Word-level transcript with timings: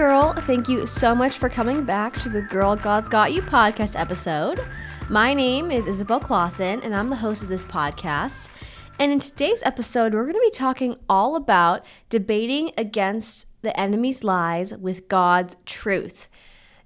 Girl, 0.00 0.32
thank 0.32 0.66
you 0.66 0.86
so 0.86 1.14
much 1.14 1.36
for 1.36 1.50
coming 1.50 1.84
back 1.84 2.18
to 2.20 2.30
the 2.30 2.40
Girl 2.40 2.74
God's 2.74 3.10
Got 3.10 3.34
You 3.34 3.42
podcast 3.42 4.00
episode. 4.00 4.58
My 5.10 5.34
name 5.34 5.70
is 5.70 5.86
Isabel 5.86 6.20
Clausen, 6.20 6.80
and 6.80 6.96
I'm 6.96 7.08
the 7.08 7.16
host 7.16 7.42
of 7.42 7.50
this 7.50 7.66
podcast. 7.66 8.48
And 8.98 9.12
in 9.12 9.18
today's 9.18 9.62
episode, 9.62 10.14
we're 10.14 10.22
going 10.22 10.36
to 10.36 10.40
be 10.40 10.56
talking 10.56 10.96
all 11.06 11.36
about 11.36 11.84
debating 12.08 12.72
against 12.78 13.46
the 13.60 13.78
enemy's 13.78 14.24
lies 14.24 14.74
with 14.74 15.06
God's 15.06 15.58
truth. 15.66 16.28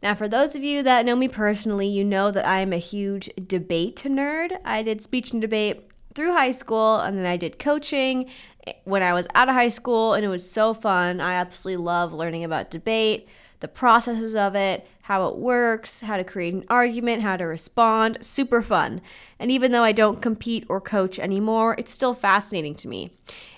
Now, 0.03 0.15
for 0.15 0.27
those 0.27 0.57
of 0.57 0.65
you 0.65 0.83
that 0.83 1.07
know 1.07 1.15
me 1.15 1.29
personally, 1.29 1.87
you 1.87 2.03
know 2.03 2.33
that 2.33 2.45
I 2.45 2.63
am 2.63 2.73
a 2.73 2.79
huge 2.79 3.31
debate 3.47 4.03
nerd. 4.09 4.59
I 4.65 4.83
did 4.83 5.01
speech 5.01 5.31
and 5.31 5.41
debate 5.41 5.89
through 6.15 6.33
high 6.33 6.51
school, 6.51 6.97
and 6.97 7.19
then 7.19 7.27
I 7.27 7.37
did 7.37 7.59
coaching 7.59 8.31
eh, 8.67 8.73
when 8.85 9.03
I 9.03 9.13
was 9.13 9.27
out 9.35 9.49
of 9.49 9.55
high 9.55 9.69
school, 9.69 10.15
and 10.15 10.25
it 10.25 10.29
was 10.29 10.49
so 10.49 10.75
fun. 10.75 11.21
I 11.21 11.35
absolutely 11.35 11.85
love 11.85 12.13
learning 12.13 12.45
about 12.45 12.71
debate, 12.71 13.29
the 13.61 13.69
processes 13.69 14.35
of 14.35 14.55
it, 14.55 14.87
how 15.05 15.29
it 15.29 15.37
works, 15.37 16.01
how 16.01 16.17
to 16.17 16.25
create 16.25 16.55
an 16.55 16.65
argument, 16.71 17.21
how 17.21 17.37
to 17.37 17.45
respond. 17.45 18.17
Super 18.23 18.63
fun. 18.63 19.03
And 19.39 19.51
even 19.51 19.71
though 19.71 19.83
I 19.83 19.93
don't 19.93 20.23
compete 20.23 20.65
or 20.67 20.81
coach 20.81 21.19
anymore, 21.19 21.75
it's 21.77 21.93
still 21.93 22.15
fascinating 22.15 22.75
to 22.77 22.89
me. 22.89 23.11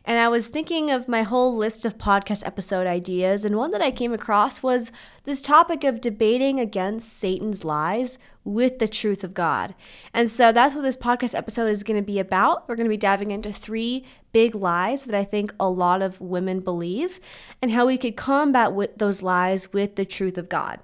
And 0.04 0.18
I 0.18 0.26
was 0.26 0.48
thinking 0.48 0.90
of 0.90 1.06
my 1.06 1.22
whole 1.22 1.56
list 1.56 1.84
of 1.84 1.98
podcast 1.98 2.44
episode 2.44 2.88
ideas, 2.88 3.44
and 3.44 3.56
one 3.56 3.70
that 3.70 3.80
I 3.80 3.92
came 3.92 4.12
across 4.12 4.60
was 4.60 4.90
this 5.22 5.40
topic 5.40 5.84
of 5.84 6.00
debating 6.00 6.58
against 6.58 7.12
Satan's 7.12 7.62
lies 7.64 8.18
with 8.42 8.80
the 8.80 8.88
truth 8.88 9.22
of 9.22 9.32
God. 9.32 9.76
And 10.12 10.28
so 10.28 10.50
that's 10.50 10.74
what 10.74 10.82
this 10.82 10.96
podcast 10.96 11.36
episode 11.36 11.68
is 11.68 11.84
going 11.84 12.00
to 12.00 12.04
be 12.04 12.18
about. 12.18 12.68
We're 12.68 12.74
going 12.74 12.86
to 12.86 12.90
be 12.90 12.96
diving 12.96 13.30
into 13.30 13.52
three 13.52 14.04
big 14.32 14.56
lies 14.56 15.04
that 15.04 15.14
I 15.14 15.22
think 15.22 15.54
a 15.60 15.68
lot 15.68 16.02
of 16.02 16.20
women 16.20 16.58
believe 16.58 17.20
and 17.62 17.70
how 17.70 17.86
we 17.86 17.98
could 17.98 18.16
combat 18.16 18.72
with 18.72 18.98
those 18.98 19.22
lies 19.22 19.72
with 19.72 19.94
the 19.94 20.04
truth 20.04 20.38
of 20.38 20.48
God. 20.48 20.80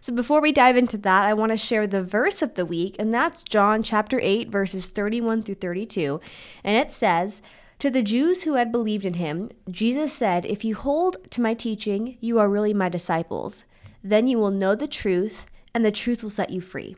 So 0.00 0.12
before 0.12 0.40
we 0.40 0.52
dive 0.52 0.76
into 0.76 0.98
that, 0.98 1.26
I 1.26 1.34
want 1.34 1.50
to 1.50 1.56
share 1.56 1.86
the 1.86 2.02
verse 2.02 2.42
of 2.42 2.54
the 2.54 2.66
week, 2.66 2.96
and 2.98 3.12
that's 3.12 3.42
John 3.42 3.82
chapter 3.82 4.20
8, 4.20 4.48
verses 4.48 4.88
31 4.88 5.42
through 5.42 5.56
32. 5.56 6.20
And 6.64 6.76
it 6.76 6.90
says, 6.90 7.42
to 7.78 7.90
the 7.90 8.02
Jews 8.02 8.42
who 8.42 8.54
had 8.54 8.72
believed 8.72 9.06
in 9.06 9.14
him, 9.14 9.50
Jesus 9.70 10.12
said, 10.12 10.44
If 10.44 10.64
you 10.64 10.74
hold 10.74 11.16
to 11.30 11.40
my 11.40 11.54
teaching, 11.54 12.18
you 12.20 12.40
are 12.40 12.48
really 12.48 12.74
my 12.74 12.88
disciples. 12.88 13.64
Then 14.02 14.26
you 14.26 14.38
will 14.38 14.50
know 14.50 14.74
the 14.74 14.88
truth, 14.88 15.46
and 15.72 15.84
the 15.84 15.92
truth 15.92 16.22
will 16.22 16.30
set 16.30 16.50
you 16.50 16.60
free. 16.60 16.96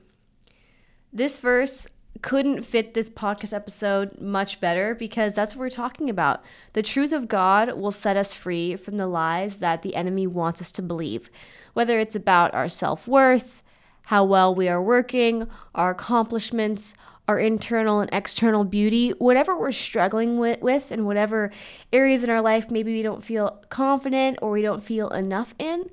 This 1.13 1.37
verse 1.39 1.87
couldn't 2.23 2.63
fit 2.63 2.95
this 2.95 3.09
podcast 3.11 3.53
episode 3.53 4.21
much 4.21 4.61
better 4.61 4.95
because 4.95 5.35
that's 5.35 5.55
what 5.55 5.61
we're 5.61 5.71
talking 5.71 6.11
about. 6.11 6.43
The 6.73 6.83
truth 6.83 7.13
of 7.13 7.29
God 7.29 7.75
will 7.75 7.91
set 7.91 8.17
us 8.17 8.35
free 8.35 8.77
from 8.77 8.97
the 8.97 9.07
lies 9.07 9.59
that 9.59 9.83
the 9.83 9.95
enemy 9.95 10.27
wants 10.27 10.61
us 10.61 10.73
to 10.73 10.83
believe, 10.83 11.31
whether 11.73 11.99
it's 11.99 12.17
about 12.17 12.55
our 12.55 12.69
self 12.69 13.07
worth, 13.09 13.63
how 14.05 14.25
well 14.25 14.55
we 14.55 14.69
are 14.69 14.83
working, 14.83 15.47
our 15.75 15.91
accomplishments, 15.91 16.95
our 17.29 17.39
internal 17.39 18.01
and 18.01 18.11
external 18.13 18.65
beauty, 18.65 19.11
whatever 19.11 19.57
we're 19.57 19.71
struggling 19.71 20.39
with, 20.39 20.61
with, 20.61 20.91
and 20.91 21.07
whatever 21.07 21.53
areas 21.93 22.25
in 22.25 22.31
our 22.31 22.41
life 22.41 22.71
maybe 22.71 22.93
we 22.93 23.03
don't 23.03 23.23
feel 23.23 23.63
confident 23.69 24.39
or 24.43 24.51
we 24.51 24.63
don't 24.63 24.83
feel 24.83 25.09
enough 25.11 25.55
in, 25.59 25.89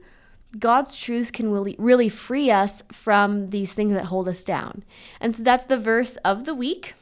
God's 0.58 0.96
truth 0.96 1.34
can 1.34 1.52
really, 1.52 1.76
really 1.78 2.10
free 2.10 2.50
us 2.50 2.84
from 2.92 3.50
these 3.50 3.74
things 3.74 3.94
that 3.94 4.06
hold 4.06 4.28
us 4.28 4.44
down. 4.44 4.84
And 5.20 5.36
so 5.36 5.44
that's 5.44 5.66
the 5.66 5.78
verse 5.78 6.16
of 6.18 6.46
the 6.46 6.56
week. 6.56 6.94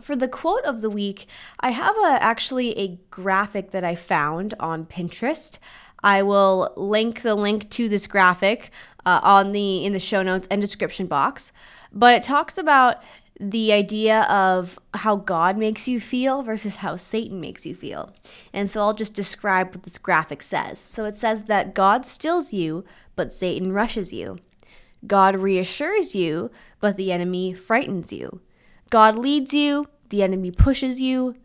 For 0.00 0.14
the 0.14 0.28
quote 0.28 0.64
of 0.64 0.80
the 0.80 0.90
week, 0.90 1.26
I 1.60 1.70
have 1.70 1.96
a, 1.96 2.22
actually 2.22 2.78
a 2.78 2.98
graphic 3.10 3.72
that 3.72 3.84
I 3.84 3.94
found 3.94 4.54
on 4.60 4.86
Pinterest. 4.86 5.58
I 6.02 6.22
will 6.22 6.72
link 6.76 7.22
the 7.22 7.34
link 7.34 7.68
to 7.70 7.88
this 7.88 8.06
graphic 8.06 8.70
uh, 9.04 9.20
on 9.22 9.52
the 9.52 9.84
in 9.84 9.92
the 9.92 9.98
show 9.98 10.22
notes 10.22 10.46
and 10.50 10.60
description 10.60 11.06
box. 11.06 11.52
But 11.92 12.14
it 12.14 12.22
talks 12.22 12.58
about 12.58 13.02
the 13.40 13.72
idea 13.72 14.22
of 14.22 14.78
how 14.94 15.16
God 15.16 15.56
makes 15.56 15.86
you 15.86 16.00
feel 16.00 16.42
versus 16.42 16.76
how 16.76 16.96
Satan 16.96 17.40
makes 17.40 17.64
you 17.64 17.74
feel. 17.74 18.12
And 18.52 18.68
so 18.68 18.80
I'll 18.80 18.94
just 18.94 19.14
describe 19.14 19.74
what 19.74 19.84
this 19.84 19.98
graphic 19.98 20.42
says. 20.42 20.80
So 20.80 21.04
it 21.04 21.14
says 21.14 21.44
that 21.44 21.74
God 21.74 22.04
stills 22.04 22.52
you, 22.52 22.84
but 23.14 23.32
Satan 23.32 23.72
rushes 23.72 24.12
you. 24.12 24.38
God 25.06 25.36
reassures 25.36 26.14
you, 26.14 26.50
but 26.80 26.96
the 26.96 27.12
enemy 27.12 27.54
frightens 27.54 28.12
you. 28.12 28.40
God 28.90 29.16
leads 29.16 29.54
you, 29.54 29.86
the 30.08 30.22
enemy 30.22 30.50
pushes 30.50 31.00
you. 31.00 31.36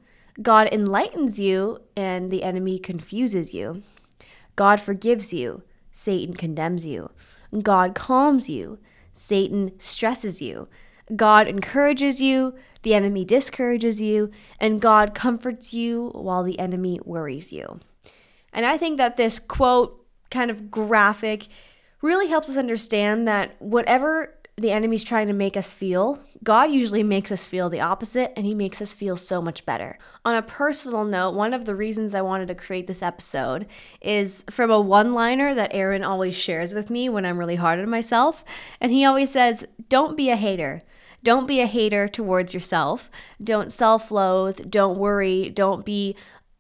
God 0.41 0.67
enlightens 0.71 1.39
you, 1.39 1.77
and 1.95 2.31
the 2.31 2.41
enemy 2.41 2.79
confuses 2.79 3.53
you. 3.53 3.83
God 4.55 4.79
forgives 4.79 5.31
you, 5.31 5.61
Satan 5.91 6.35
condemns 6.35 6.87
you. 6.87 7.11
God 7.61 7.93
calms 7.93 8.49
you, 8.49 8.79
Satan 9.11 9.79
stresses 9.79 10.41
you. 10.41 10.67
God 11.15 11.47
encourages 11.47 12.21
you, 12.21 12.55
the 12.83 12.93
enemy 12.93 13.25
discourages 13.25 14.01
you, 14.01 14.31
and 14.59 14.81
God 14.81 15.13
comforts 15.13 15.73
you 15.73 16.09
while 16.09 16.43
the 16.43 16.59
enemy 16.59 16.99
worries 17.03 17.51
you. 17.51 17.79
And 18.51 18.65
I 18.65 18.77
think 18.77 18.97
that 18.97 19.17
this 19.17 19.39
quote, 19.39 20.05
kind 20.29 20.51
of 20.51 20.69
graphic, 20.69 21.47
really 22.01 22.27
helps 22.27 22.49
us 22.49 22.57
understand 22.57 23.27
that 23.27 23.59
whatever 23.61 24.35
the 24.55 24.71
enemy's 24.71 25.03
trying 25.03 25.27
to 25.27 25.33
make 25.33 25.57
us 25.57 25.73
feel, 25.73 26.19
God 26.43 26.69
usually 26.69 27.01
makes 27.01 27.31
us 27.31 27.47
feel 27.47 27.69
the 27.69 27.81
opposite 27.81 28.31
and 28.35 28.45
he 28.45 28.53
makes 28.53 28.81
us 28.81 28.93
feel 28.93 29.15
so 29.15 29.41
much 29.41 29.65
better. 29.65 29.97
On 30.25 30.35
a 30.35 30.43
personal 30.43 31.05
note, 31.05 31.33
one 31.33 31.55
of 31.55 31.65
the 31.65 31.75
reasons 31.75 32.13
I 32.13 32.21
wanted 32.21 32.49
to 32.49 32.55
create 32.55 32.85
this 32.85 33.01
episode 33.01 33.65
is 33.99 34.45
from 34.51 34.69
a 34.69 34.79
one 34.79 35.13
liner 35.13 35.55
that 35.55 35.73
Aaron 35.73 36.03
always 36.03 36.35
shares 36.35 36.75
with 36.75 36.91
me 36.91 37.09
when 37.09 37.25
I'm 37.25 37.39
really 37.39 37.55
hard 37.55 37.79
on 37.79 37.89
myself. 37.89 38.45
And 38.79 38.91
he 38.91 39.05
always 39.05 39.31
says, 39.31 39.65
Don't 39.93 40.17
be 40.17 40.31
a 40.31 40.35
hater. 40.35 40.81
Don't 41.21 41.45
be 41.45 41.61
a 41.61 41.67
hater 41.67 42.07
towards 42.07 42.51
yourself. 42.51 43.11
Don't 43.39 43.71
self 43.71 44.09
loathe. 44.09 44.71
Don't 44.71 44.97
worry. 44.97 45.51
Don't 45.51 45.85
be 45.85 46.15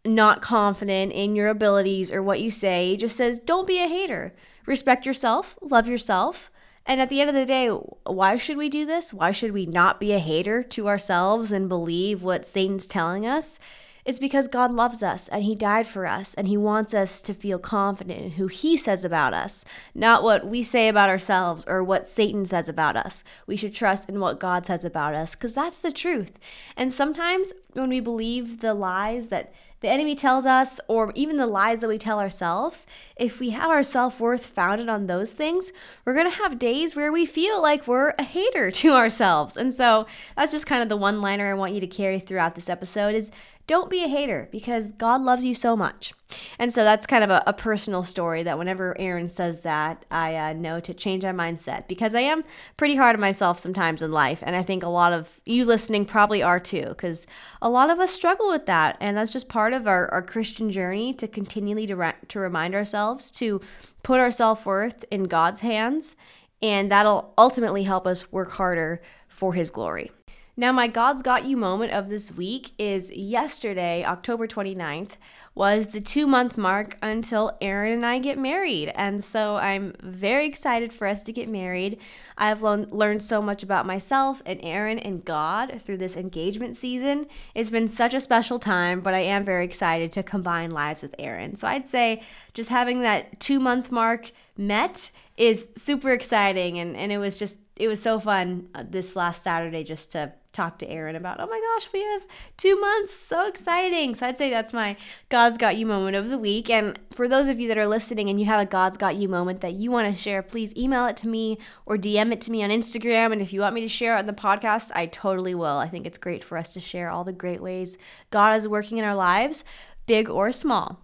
not 0.05 0.43
confident 0.43 1.11
in 1.13 1.35
your 1.35 1.47
abilities 1.47 2.11
or 2.11 2.21
what 2.21 2.41
you 2.41 2.51
say. 2.51 2.91
He 2.91 2.97
just 2.97 3.17
says, 3.17 3.39
don't 3.39 3.65
be 3.65 3.79
a 3.79 3.87
hater. 3.87 4.35
Respect 4.67 5.03
yourself, 5.03 5.57
love 5.63 5.87
yourself. 5.87 6.51
And 6.85 7.01
at 7.01 7.09
the 7.09 7.21
end 7.21 7.29
of 7.31 7.35
the 7.35 7.47
day, 7.47 7.69
why 7.69 8.37
should 8.37 8.57
we 8.57 8.69
do 8.69 8.85
this? 8.85 9.11
Why 9.11 9.31
should 9.31 9.51
we 9.51 9.65
not 9.65 9.99
be 9.99 10.11
a 10.11 10.19
hater 10.19 10.61
to 10.61 10.87
ourselves 10.87 11.51
and 11.51 11.67
believe 11.67 12.21
what 12.21 12.45
Satan's 12.45 12.85
telling 12.85 13.25
us? 13.25 13.57
It's 14.05 14.19
because 14.19 14.47
God 14.49 14.71
loves 14.71 15.01
us 15.01 15.29
and 15.29 15.43
He 15.43 15.55
died 15.55 15.87
for 15.87 16.05
us 16.05 16.33
and 16.33 16.47
He 16.47 16.57
wants 16.57 16.93
us 16.93 17.21
to 17.21 17.33
feel 17.33 17.57
confident 17.57 18.19
in 18.19 18.31
who 18.31 18.47
He 18.47 18.75
says 18.75 19.05
about 19.05 19.33
us, 19.33 19.63
not 19.95 20.23
what 20.23 20.45
we 20.45 20.61
say 20.61 20.89
about 20.89 21.09
ourselves 21.09 21.63
or 21.67 21.83
what 21.83 22.07
Satan 22.07 22.45
says 22.45 22.67
about 22.67 22.97
us. 22.97 23.23
We 23.47 23.55
should 23.55 23.73
trust 23.73 24.09
in 24.09 24.19
what 24.19 24.39
God 24.39 24.65
says 24.65 24.83
about 24.83 25.15
us 25.15 25.35
because 25.35 25.55
that's 25.55 25.81
the 25.81 25.91
truth. 25.91 26.37
And 26.75 26.91
sometimes 26.91 27.53
when 27.73 27.89
we 27.89 27.99
believe 27.99 28.59
the 28.59 28.73
lies 28.73 29.27
that 29.27 29.53
the 29.83 29.89
enemy 29.89 30.15
tells 30.15 30.45
us, 30.45 30.79
or 30.87 31.11
even 31.13 31.35
the 31.35 31.45
lies 31.45 31.81
that 31.81 31.89
we 31.89 31.97
tell 31.97 32.17
ourselves, 32.17 32.87
if 33.17 33.41
we 33.41 33.49
have 33.49 33.69
our 33.69 33.83
self 33.83 34.21
worth 34.21 34.45
founded 34.45 34.87
on 34.87 35.07
those 35.07 35.33
things, 35.33 35.73
we're 36.05 36.13
to 36.23 36.29
have 36.29 36.57
days 36.57 36.95
where 36.95 37.11
we 37.11 37.25
feel 37.25 37.61
like 37.61 37.85
we're 37.85 38.13
a 38.17 38.23
hater 38.23 38.71
to 38.81 38.93
ourselves. 38.93 39.57
And 39.57 39.73
so 39.73 40.07
that's 40.37 40.53
just 40.53 40.67
kind 40.67 40.81
of 40.81 40.87
the 40.87 40.95
one 40.95 41.21
liner 41.21 41.51
I 41.51 41.53
want 41.53 41.73
you 41.73 41.81
to 41.81 41.87
carry 41.87 42.19
throughout 42.19 42.55
this 42.55 42.69
episode 42.69 43.13
is 43.13 43.29
don't 43.67 43.89
be 43.89 44.03
a 44.03 44.07
hater 44.07 44.47
because 44.51 44.93
God 44.93 45.21
loves 45.21 45.43
you 45.43 45.53
so 45.53 45.75
much. 45.75 46.13
And 46.59 46.71
so 46.71 46.83
that's 46.83 47.05
kind 47.07 47.23
of 47.23 47.29
a, 47.29 47.43
a 47.47 47.53
personal 47.53 48.03
story 48.03 48.43
that 48.43 48.57
whenever 48.57 48.99
Aaron 48.99 49.27
says 49.27 49.61
that, 49.61 50.05
I 50.11 50.35
uh, 50.35 50.53
know 50.53 50.79
to 50.79 50.93
change 50.93 51.23
my 51.23 51.31
mindset 51.31 51.87
because 51.87 52.15
I 52.15 52.21
am 52.21 52.43
pretty 52.77 52.95
hard 52.95 53.15
on 53.15 53.19
myself 53.19 53.59
sometimes 53.59 54.01
in 54.01 54.11
life. 54.11 54.43
And 54.45 54.55
I 54.55 54.63
think 54.63 54.83
a 54.83 54.89
lot 54.89 55.13
of 55.13 55.39
you 55.45 55.65
listening 55.65 56.05
probably 56.05 56.43
are 56.43 56.59
too 56.59 56.85
because 56.89 57.27
a 57.61 57.69
lot 57.69 57.89
of 57.89 57.99
us 57.99 58.11
struggle 58.11 58.49
with 58.49 58.65
that. 58.65 58.97
And 58.99 59.17
that's 59.17 59.31
just 59.31 59.49
part 59.49 59.73
of 59.73 59.87
our, 59.87 60.07
our 60.11 60.21
Christian 60.21 60.71
journey 60.71 61.13
to 61.15 61.27
continually 61.27 61.87
to, 61.87 61.95
re- 61.95 62.13
to 62.29 62.39
remind 62.39 62.75
ourselves 62.75 63.31
to 63.31 63.61
put 64.03 64.19
our 64.19 64.31
self 64.31 64.65
worth 64.65 65.05
in 65.11 65.25
God's 65.25 65.61
hands. 65.61 66.15
And 66.61 66.91
that'll 66.91 67.33
ultimately 67.37 67.83
help 67.83 68.07
us 68.07 68.31
work 68.31 68.51
harder 68.51 69.01
for 69.27 69.53
His 69.53 69.69
glory. 69.69 70.11
Now, 70.55 70.71
my 70.71 70.87
God's 70.87 71.23
Got 71.23 71.45
You 71.45 71.57
moment 71.57 71.93
of 71.93 72.09
this 72.09 72.31
week 72.31 72.73
is 72.77 73.11
yesterday, 73.11 74.05
October 74.05 74.47
29th, 74.47 75.17
was 75.55 75.87
the 75.87 75.99
two 75.99 76.27
month 76.27 76.59
mark 76.59 76.95
until 77.01 77.57
Aaron 77.59 77.91
and 77.91 78.05
I 78.05 78.19
get 78.19 78.37
married. 78.37 78.89
And 78.93 79.23
so 79.23 79.55
I'm 79.55 79.93
very 80.03 80.45
excited 80.45 80.93
for 80.93 81.07
us 81.07 81.23
to 81.23 81.33
get 81.33 81.49
married. 81.49 81.97
I've 82.37 82.61
lo- 82.61 82.85
learned 82.91 83.23
so 83.23 83.41
much 83.41 83.63
about 83.63 83.87
myself 83.87 84.43
and 84.45 84.59
Aaron 84.61 84.99
and 84.99 85.25
God 85.25 85.81
through 85.81 85.97
this 85.97 86.15
engagement 86.15 86.75
season. 86.75 87.25
It's 87.55 87.71
been 87.71 87.87
such 87.87 88.13
a 88.13 88.21
special 88.21 88.59
time, 88.59 89.01
but 89.01 89.15
I 89.15 89.21
am 89.21 89.43
very 89.43 89.65
excited 89.65 90.11
to 90.11 90.21
combine 90.21 90.69
lives 90.69 91.01
with 91.01 91.15
Aaron. 91.17 91.55
So 91.55 91.67
I'd 91.67 91.87
say 91.87 92.21
just 92.53 92.69
having 92.69 93.01
that 93.01 93.39
two 93.39 93.59
month 93.59 93.91
mark 93.91 94.31
met 94.55 95.11
is 95.35 95.69
super 95.75 96.11
exciting. 96.11 96.77
And, 96.77 96.95
and 96.95 97.11
it 97.11 97.17
was 97.17 97.39
just 97.39 97.57
it 97.75 97.87
was 97.87 98.01
so 98.01 98.19
fun 98.19 98.69
uh, 98.75 98.83
this 98.87 99.15
last 99.15 99.41
Saturday 99.41 99.83
just 99.83 100.11
to 100.11 100.33
talk 100.53 100.77
to 100.77 100.87
Aaron 100.87 101.15
about, 101.15 101.39
oh 101.39 101.47
my 101.47 101.59
gosh, 101.59 101.91
we 101.91 102.01
have 102.03 102.25
two 102.57 102.79
months. 102.79 103.13
So 103.15 103.47
exciting. 103.47 104.13
So 104.13 104.27
I'd 104.27 104.37
say 104.37 104.51
that's 104.51 104.71
my 104.71 104.95
God's 105.29 105.57
Got 105.57 105.77
You 105.77 105.87
moment 105.87 106.15
of 106.15 106.29
the 106.29 106.37
week. 106.37 106.69
And 106.69 106.99
for 107.11 107.27
those 107.27 107.47
of 107.47 107.59
you 107.59 107.67
that 107.69 107.77
are 107.77 107.87
listening 107.87 108.29
and 108.29 108.39
you 108.39 108.45
have 108.45 108.61
a 108.61 108.65
God's 108.65 108.97
Got 108.97 109.15
You 109.15 109.27
moment 109.27 109.61
that 109.61 109.73
you 109.73 109.89
want 109.89 110.13
to 110.13 110.21
share, 110.21 110.43
please 110.43 110.75
email 110.77 111.07
it 111.07 111.17
to 111.17 111.27
me 111.27 111.57
or 111.87 111.97
DM 111.97 112.31
it 112.31 112.41
to 112.41 112.51
me 112.51 112.63
on 112.63 112.69
Instagram. 112.69 113.33
And 113.33 113.41
if 113.41 113.51
you 113.51 113.61
want 113.61 113.73
me 113.73 113.81
to 113.81 113.87
share 113.87 114.15
it 114.15 114.19
on 114.19 114.27
the 114.27 114.33
podcast, 114.33 114.91
I 114.93 115.07
totally 115.07 115.55
will. 115.55 115.77
I 115.77 115.89
think 115.89 116.05
it's 116.05 116.19
great 116.19 116.43
for 116.43 116.57
us 116.57 116.73
to 116.73 116.79
share 116.79 117.09
all 117.09 117.23
the 117.23 117.33
great 117.33 117.61
ways 117.61 117.97
God 118.29 118.55
is 118.55 118.67
working 118.67 118.99
in 118.99 119.05
our 119.05 119.15
lives, 119.15 119.63
big 120.05 120.29
or 120.29 120.51
small. 120.51 121.01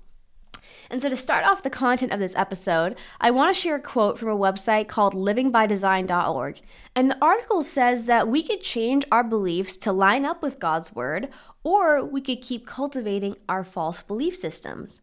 And 0.90 1.02
so, 1.02 1.10
to 1.10 1.16
start 1.16 1.46
off 1.46 1.62
the 1.62 1.70
content 1.70 2.12
of 2.12 2.20
this 2.20 2.36
episode, 2.36 2.98
I 3.22 3.30
want 3.30 3.54
to 3.54 3.60
share 3.60 3.76
a 3.76 3.82
quote 3.82 4.18
from 4.18 4.30
a 4.30 4.38
website 4.38 4.88
called 4.88 5.14
livingbydesign.org. 5.14 6.62
And 6.96 7.12
the 7.12 7.24
article 7.24 7.62
says 7.62 8.08
that 8.08 8.28
we 8.28 8.42
could 8.42 8.62
change 8.62 9.06
our 9.12 9.24
beliefs 9.24 9.78
to 9.78 9.92
line 9.92 10.26
up 10.26 10.42
with 10.42 10.60
God's 10.60 10.96
word, 10.96 11.30
or 11.64 12.04
we 12.04 12.22
could 12.22 12.42
keep 12.42 12.66
cultivating 12.66 13.36
our 13.48 13.64
false 13.64 14.02
belief 14.02 14.36
systems. 14.36 15.02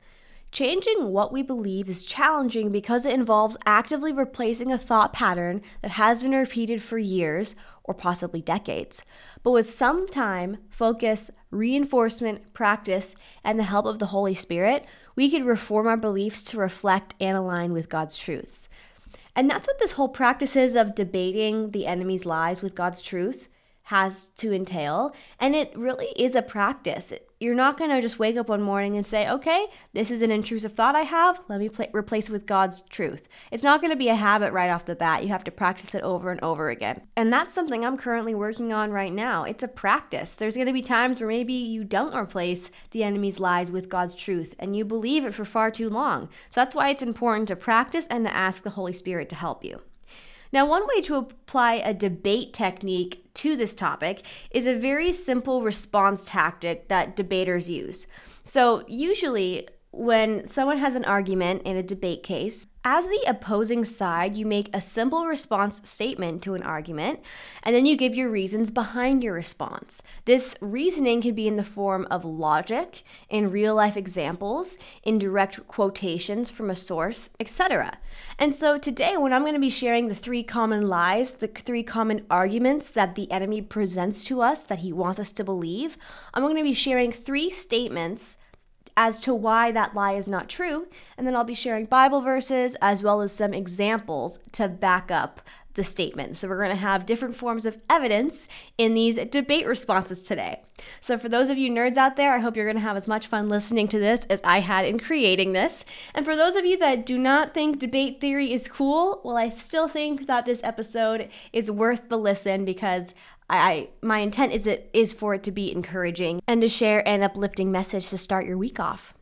Changing 0.52 1.12
what 1.12 1.32
we 1.32 1.42
believe 1.42 1.88
is 1.88 2.02
challenging 2.02 2.72
because 2.72 3.04
it 3.04 3.12
involves 3.12 3.58
actively 3.66 4.12
replacing 4.12 4.72
a 4.72 4.78
thought 4.78 5.12
pattern 5.12 5.60
that 5.82 5.92
has 5.92 6.22
been 6.22 6.32
repeated 6.32 6.82
for 6.82 6.98
years 6.98 7.54
or 7.84 7.94
possibly 7.94 8.40
decades. 8.40 9.02
But 9.42 9.50
with 9.50 9.72
some 9.72 10.08
time, 10.08 10.58
focus, 10.70 11.30
reinforcement, 11.50 12.52
practice, 12.54 13.14
and 13.44 13.58
the 13.58 13.64
help 13.64 13.86
of 13.86 13.98
the 13.98 14.06
Holy 14.06 14.34
Spirit, 14.34 14.86
we 15.16 15.30
could 15.30 15.44
reform 15.44 15.86
our 15.86 15.96
beliefs 15.96 16.42
to 16.44 16.58
reflect 16.58 17.14
and 17.20 17.36
align 17.36 17.72
with 17.72 17.88
God's 17.88 18.16
truths. 18.16 18.68
And 19.34 19.50
that's 19.50 19.66
what 19.66 19.78
this 19.78 19.92
whole 19.92 20.08
practice 20.08 20.54
is 20.54 20.76
of 20.76 20.94
debating 20.94 21.72
the 21.72 21.86
enemy's 21.86 22.24
lies 22.24 22.62
with 22.62 22.74
God's 22.74 23.02
truth 23.02 23.48
has 23.86 24.26
to 24.26 24.52
entail. 24.52 25.14
And 25.38 25.54
it 25.54 25.72
really 25.76 26.08
is 26.16 26.34
a 26.34 26.42
practice. 26.42 27.12
You're 27.38 27.54
not 27.54 27.78
going 27.78 27.90
to 27.90 28.00
just 28.00 28.18
wake 28.18 28.36
up 28.36 28.48
one 28.48 28.60
morning 28.60 28.96
and 28.96 29.06
say, 29.06 29.30
okay, 29.30 29.68
this 29.92 30.10
is 30.10 30.22
an 30.22 30.32
intrusive 30.32 30.72
thought 30.72 30.96
I 30.96 31.02
have. 31.02 31.40
Let 31.48 31.60
me 31.60 31.68
pl- 31.68 31.86
replace 31.92 32.28
it 32.28 32.32
with 32.32 32.46
God's 32.46 32.80
truth. 32.80 33.28
It's 33.52 33.62
not 33.62 33.80
going 33.80 33.92
to 33.92 33.96
be 33.96 34.08
a 34.08 34.16
habit 34.16 34.52
right 34.52 34.70
off 34.70 34.86
the 34.86 34.96
bat. 34.96 35.22
You 35.22 35.28
have 35.28 35.44
to 35.44 35.52
practice 35.52 35.94
it 35.94 36.02
over 36.02 36.32
and 36.32 36.42
over 36.42 36.68
again. 36.68 37.02
And 37.16 37.32
that's 37.32 37.54
something 37.54 37.84
I'm 37.84 37.96
currently 37.96 38.34
working 38.34 38.72
on 38.72 38.90
right 38.90 39.12
now. 39.12 39.44
It's 39.44 39.62
a 39.62 39.68
practice. 39.68 40.34
There's 40.34 40.56
going 40.56 40.66
to 40.66 40.72
be 40.72 40.82
times 40.82 41.20
where 41.20 41.28
maybe 41.28 41.52
you 41.52 41.84
don't 41.84 42.16
replace 42.16 42.72
the 42.90 43.04
enemy's 43.04 43.38
lies 43.38 43.70
with 43.70 43.88
God's 43.88 44.16
truth 44.16 44.56
and 44.58 44.74
you 44.74 44.84
believe 44.84 45.24
it 45.24 45.34
for 45.34 45.44
far 45.44 45.70
too 45.70 45.88
long. 45.88 46.28
So 46.48 46.60
that's 46.60 46.74
why 46.74 46.88
it's 46.88 47.02
important 47.02 47.46
to 47.48 47.56
practice 47.56 48.08
and 48.08 48.24
to 48.24 48.34
ask 48.34 48.64
the 48.64 48.70
Holy 48.70 48.92
Spirit 48.92 49.28
to 49.28 49.36
help 49.36 49.64
you. 49.64 49.80
Now, 50.56 50.64
one 50.64 50.86
way 50.86 51.02
to 51.02 51.16
apply 51.16 51.74
a 51.74 51.92
debate 51.92 52.54
technique 52.54 53.28
to 53.34 53.56
this 53.56 53.74
topic 53.74 54.22
is 54.50 54.66
a 54.66 54.74
very 54.74 55.12
simple 55.12 55.62
response 55.62 56.24
tactic 56.24 56.88
that 56.88 57.14
debaters 57.14 57.68
use. 57.68 58.06
So, 58.42 58.82
usually, 58.88 59.68
when 59.90 60.46
someone 60.46 60.78
has 60.78 60.96
an 60.96 61.04
argument 61.04 61.60
in 61.64 61.76
a 61.76 61.82
debate 61.82 62.22
case, 62.22 62.66
as 62.88 63.08
the 63.08 63.24
opposing 63.26 63.84
side, 63.84 64.36
you 64.36 64.46
make 64.46 64.70
a 64.72 64.80
simple 64.80 65.26
response 65.26 65.86
statement 65.88 66.40
to 66.40 66.54
an 66.54 66.62
argument, 66.62 67.18
and 67.64 67.74
then 67.74 67.84
you 67.84 67.96
give 67.96 68.14
your 68.14 68.30
reasons 68.30 68.70
behind 68.70 69.24
your 69.24 69.34
response. 69.34 70.00
This 70.24 70.56
reasoning 70.60 71.20
can 71.20 71.34
be 71.34 71.48
in 71.48 71.56
the 71.56 71.64
form 71.64 72.06
of 72.12 72.24
logic, 72.24 73.02
in 73.28 73.50
real 73.50 73.74
life 73.74 73.96
examples, 73.96 74.78
in 75.02 75.18
direct 75.18 75.66
quotations 75.66 76.48
from 76.48 76.70
a 76.70 76.76
source, 76.76 77.30
etc. 77.40 77.98
And 78.38 78.54
so 78.54 78.78
today, 78.78 79.16
when 79.16 79.32
I'm 79.32 79.42
going 79.42 79.54
to 79.54 79.60
be 79.60 79.68
sharing 79.68 80.06
the 80.06 80.14
three 80.14 80.44
common 80.44 80.82
lies, 80.82 81.34
the 81.34 81.48
three 81.48 81.82
common 81.82 82.24
arguments 82.30 82.88
that 82.90 83.16
the 83.16 83.28
enemy 83.32 83.62
presents 83.62 84.22
to 84.26 84.40
us 84.42 84.62
that 84.62 84.78
he 84.78 84.92
wants 84.92 85.18
us 85.18 85.32
to 85.32 85.42
believe, 85.42 85.98
I'm 86.32 86.44
going 86.44 86.54
to 86.54 86.62
be 86.62 86.72
sharing 86.72 87.10
three 87.10 87.50
statements 87.50 88.36
as 88.96 89.20
to 89.20 89.34
why 89.34 89.70
that 89.72 89.94
lie 89.94 90.12
is 90.12 90.26
not 90.26 90.48
true. 90.48 90.86
And 91.16 91.26
then 91.26 91.36
I'll 91.36 91.44
be 91.44 91.54
sharing 91.54 91.84
Bible 91.84 92.20
verses 92.20 92.76
as 92.80 93.02
well 93.02 93.20
as 93.20 93.32
some 93.32 93.52
examples 93.52 94.38
to 94.52 94.68
back 94.68 95.10
up 95.10 95.42
the 95.76 95.84
statement. 95.84 96.34
So 96.34 96.48
we're 96.48 96.56
going 96.56 96.70
to 96.70 96.76
have 96.76 97.06
different 97.06 97.36
forms 97.36 97.66
of 97.66 97.78
evidence 97.88 98.48
in 98.78 98.94
these 98.94 99.18
debate 99.30 99.66
responses 99.66 100.22
today. 100.22 100.62
So 101.00 101.16
for 101.18 101.28
those 101.28 101.50
of 101.50 101.58
you 101.58 101.70
nerds 101.70 101.96
out 101.96 102.16
there, 102.16 102.34
I 102.34 102.38
hope 102.38 102.56
you're 102.56 102.66
going 102.66 102.76
to 102.76 102.82
have 102.82 102.96
as 102.96 103.06
much 103.06 103.26
fun 103.26 103.48
listening 103.48 103.86
to 103.88 103.98
this 103.98 104.24
as 104.26 104.40
I 104.42 104.60
had 104.60 104.86
in 104.86 104.98
creating 104.98 105.52
this. 105.52 105.84
And 106.14 106.24
for 106.24 106.34
those 106.34 106.56
of 106.56 106.64
you 106.64 106.78
that 106.78 107.06
do 107.06 107.18
not 107.18 107.54
think 107.54 107.78
debate 107.78 108.20
theory 108.20 108.52
is 108.52 108.68
cool, 108.68 109.20
well, 109.22 109.36
I 109.36 109.50
still 109.50 109.86
think 109.86 110.26
that 110.26 110.46
this 110.46 110.64
episode 110.64 111.28
is 111.52 111.70
worth 111.70 112.08
the 112.08 112.18
listen 112.18 112.64
because 112.64 113.14
I, 113.48 113.88
my 114.02 114.18
intent 114.18 114.52
is 114.52 114.66
it 114.66 114.90
is 114.92 115.12
for 115.12 115.34
it 115.34 115.42
to 115.44 115.52
be 115.52 115.70
encouraging 115.70 116.40
and 116.48 116.60
to 116.60 116.68
share 116.68 117.06
an 117.06 117.22
uplifting 117.22 117.70
message 117.70 118.10
to 118.10 118.18
start 118.18 118.46
your 118.46 118.58
week 118.58 118.80
off. 118.80 119.14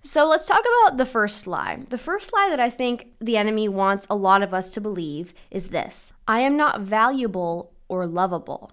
So 0.00 0.26
let's 0.26 0.46
talk 0.46 0.62
about 0.62 0.98
the 0.98 1.06
first 1.06 1.46
lie. 1.46 1.78
The 1.88 1.98
first 1.98 2.32
lie 2.32 2.48
that 2.50 2.60
I 2.60 2.68
think 2.68 3.08
the 3.20 3.36
enemy 3.36 3.68
wants 3.68 4.06
a 4.10 4.16
lot 4.16 4.42
of 4.42 4.52
us 4.52 4.70
to 4.72 4.80
believe 4.80 5.32
is 5.50 5.68
this 5.68 6.12
I 6.28 6.40
am 6.40 6.56
not 6.56 6.82
valuable 6.82 7.72
or 7.88 8.06
lovable. 8.06 8.72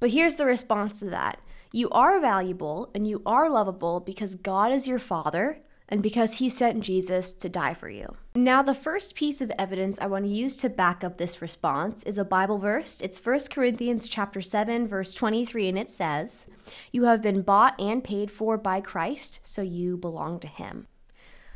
But 0.00 0.10
here's 0.10 0.36
the 0.36 0.46
response 0.46 1.00
to 1.00 1.06
that 1.06 1.40
you 1.72 1.90
are 1.90 2.20
valuable 2.20 2.90
and 2.94 3.06
you 3.06 3.20
are 3.26 3.50
lovable 3.50 3.98
because 3.98 4.36
God 4.36 4.70
is 4.70 4.86
your 4.86 5.00
father 5.00 5.58
and 5.88 6.02
because 6.02 6.38
he 6.38 6.48
sent 6.48 6.82
Jesus 6.82 7.32
to 7.32 7.48
die 7.48 7.74
for 7.74 7.88
you. 7.88 8.16
Now, 8.34 8.62
the 8.62 8.74
first 8.74 9.14
piece 9.14 9.40
of 9.40 9.52
evidence 9.58 10.00
I 10.00 10.06
want 10.06 10.24
to 10.24 10.30
use 10.30 10.56
to 10.56 10.68
back 10.68 11.04
up 11.04 11.18
this 11.18 11.42
response 11.42 12.02
is 12.04 12.18
a 12.18 12.24
Bible 12.24 12.58
verse. 12.58 13.00
It's 13.00 13.24
1 13.24 13.40
Corinthians 13.50 14.08
chapter 14.08 14.40
7 14.40 14.86
verse 14.86 15.14
23 15.14 15.68
and 15.68 15.78
it 15.78 15.90
says, 15.90 16.46
"You 16.92 17.04
have 17.04 17.22
been 17.22 17.42
bought 17.42 17.78
and 17.80 18.02
paid 18.02 18.30
for 18.30 18.56
by 18.56 18.80
Christ, 18.80 19.40
so 19.44 19.62
you 19.62 19.96
belong 19.96 20.40
to 20.40 20.48
him." 20.48 20.86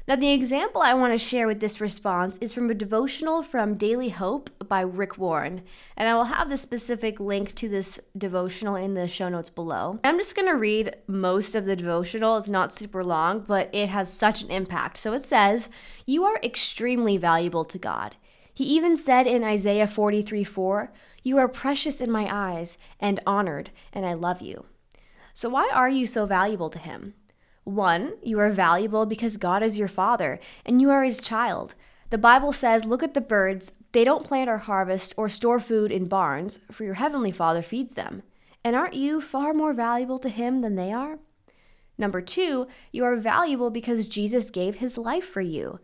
Now, 0.08 0.16
the 0.16 0.32
example 0.32 0.80
I 0.80 0.94
want 0.94 1.12
to 1.12 1.18
share 1.18 1.46
with 1.46 1.60
this 1.60 1.82
response 1.82 2.38
is 2.38 2.54
from 2.54 2.70
a 2.70 2.74
devotional 2.74 3.42
from 3.42 3.74
Daily 3.74 4.08
Hope 4.08 4.48
by 4.66 4.80
Rick 4.80 5.18
Warren. 5.18 5.60
And 5.98 6.08
I 6.08 6.14
will 6.14 6.24
have 6.24 6.48
the 6.48 6.56
specific 6.56 7.20
link 7.20 7.54
to 7.56 7.68
this 7.68 8.00
devotional 8.16 8.74
in 8.74 8.94
the 8.94 9.06
show 9.06 9.28
notes 9.28 9.50
below. 9.50 10.00
I'm 10.02 10.16
just 10.16 10.34
going 10.34 10.48
to 10.48 10.56
read 10.56 10.96
most 11.06 11.54
of 11.54 11.66
the 11.66 11.76
devotional. 11.76 12.38
It's 12.38 12.48
not 12.48 12.72
super 12.72 13.04
long, 13.04 13.40
but 13.40 13.68
it 13.74 13.90
has 13.90 14.10
such 14.10 14.40
an 14.40 14.50
impact. 14.50 14.96
So 14.96 15.12
it 15.12 15.26
says, 15.26 15.68
You 16.06 16.24
are 16.24 16.40
extremely 16.42 17.18
valuable 17.18 17.66
to 17.66 17.76
God. 17.76 18.16
He 18.54 18.64
even 18.64 18.96
said 18.96 19.26
in 19.26 19.44
Isaiah 19.44 19.86
43 19.86 20.42
4, 20.42 20.90
You 21.22 21.36
are 21.36 21.48
precious 21.48 22.00
in 22.00 22.10
my 22.10 22.26
eyes 22.34 22.78
and 22.98 23.20
honored, 23.26 23.72
and 23.92 24.06
I 24.06 24.14
love 24.14 24.40
you. 24.40 24.64
So, 25.34 25.50
why 25.50 25.70
are 25.70 25.90
you 25.90 26.06
so 26.06 26.24
valuable 26.24 26.70
to 26.70 26.78
Him? 26.78 27.12
One, 27.68 28.14
you 28.22 28.40
are 28.40 28.48
valuable 28.48 29.04
because 29.04 29.36
God 29.36 29.62
is 29.62 29.76
your 29.76 29.88
father 29.88 30.40
and 30.64 30.80
you 30.80 30.88
are 30.88 31.04
his 31.04 31.20
child. 31.20 31.74
The 32.08 32.16
Bible 32.16 32.54
says, 32.54 32.86
Look 32.86 33.02
at 33.02 33.12
the 33.12 33.20
birds. 33.20 33.72
They 33.92 34.04
don't 34.04 34.24
plant 34.24 34.48
or 34.48 34.56
harvest 34.56 35.12
or 35.18 35.28
store 35.28 35.60
food 35.60 35.92
in 35.92 36.06
barns, 36.06 36.60
for 36.72 36.84
your 36.84 36.94
heavenly 36.94 37.30
Father 37.30 37.60
feeds 37.60 37.92
them. 37.92 38.22
And 38.64 38.74
aren't 38.74 38.94
you 38.94 39.20
far 39.20 39.52
more 39.52 39.74
valuable 39.74 40.18
to 40.20 40.30
him 40.30 40.62
than 40.62 40.76
they 40.76 40.92
are? 40.94 41.18
Number 41.98 42.22
two, 42.22 42.68
you 42.90 43.04
are 43.04 43.16
valuable 43.16 43.68
because 43.68 44.08
Jesus 44.08 44.50
gave 44.50 44.76
his 44.76 44.96
life 44.96 45.26
for 45.26 45.42
you. 45.42 45.78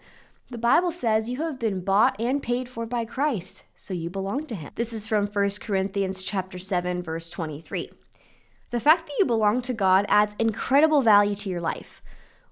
The 0.50 0.56
Bible 0.56 0.90
says 0.90 1.28
you 1.28 1.42
have 1.42 1.58
been 1.58 1.84
bought 1.84 2.18
and 2.18 2.42
paid 2.42 2.66
for 2.66 2.86
by 2.86 3.04
Christ, 3.04 3.64
so 3.76 3.92
you 3.92 4.08
belong 4.08 4.46
to 4.46 4.54
him. 4.54 4.70
This 4.74 4.94
is 4.94 5.06
from 5.06 5.26
1 5.26 5.50
Corinthians 5.60 6.22
chapter 6.22 6.58
7 6.58 7.02
verse 7.02 7.28
23. 7.28 7.90
The 8.70 8.80
fact 8.80 9.06
that 9.06 9.16
you 9.18 9.24
belong 9.24 9.62
to 9.62 9.72
God 9.72 10.06
adds 10.08 10.34
incredible 10.38 11.02
value 11.02 11.36
to 11.36 11.48
your 11.48 11.60
life. 11.60 12.02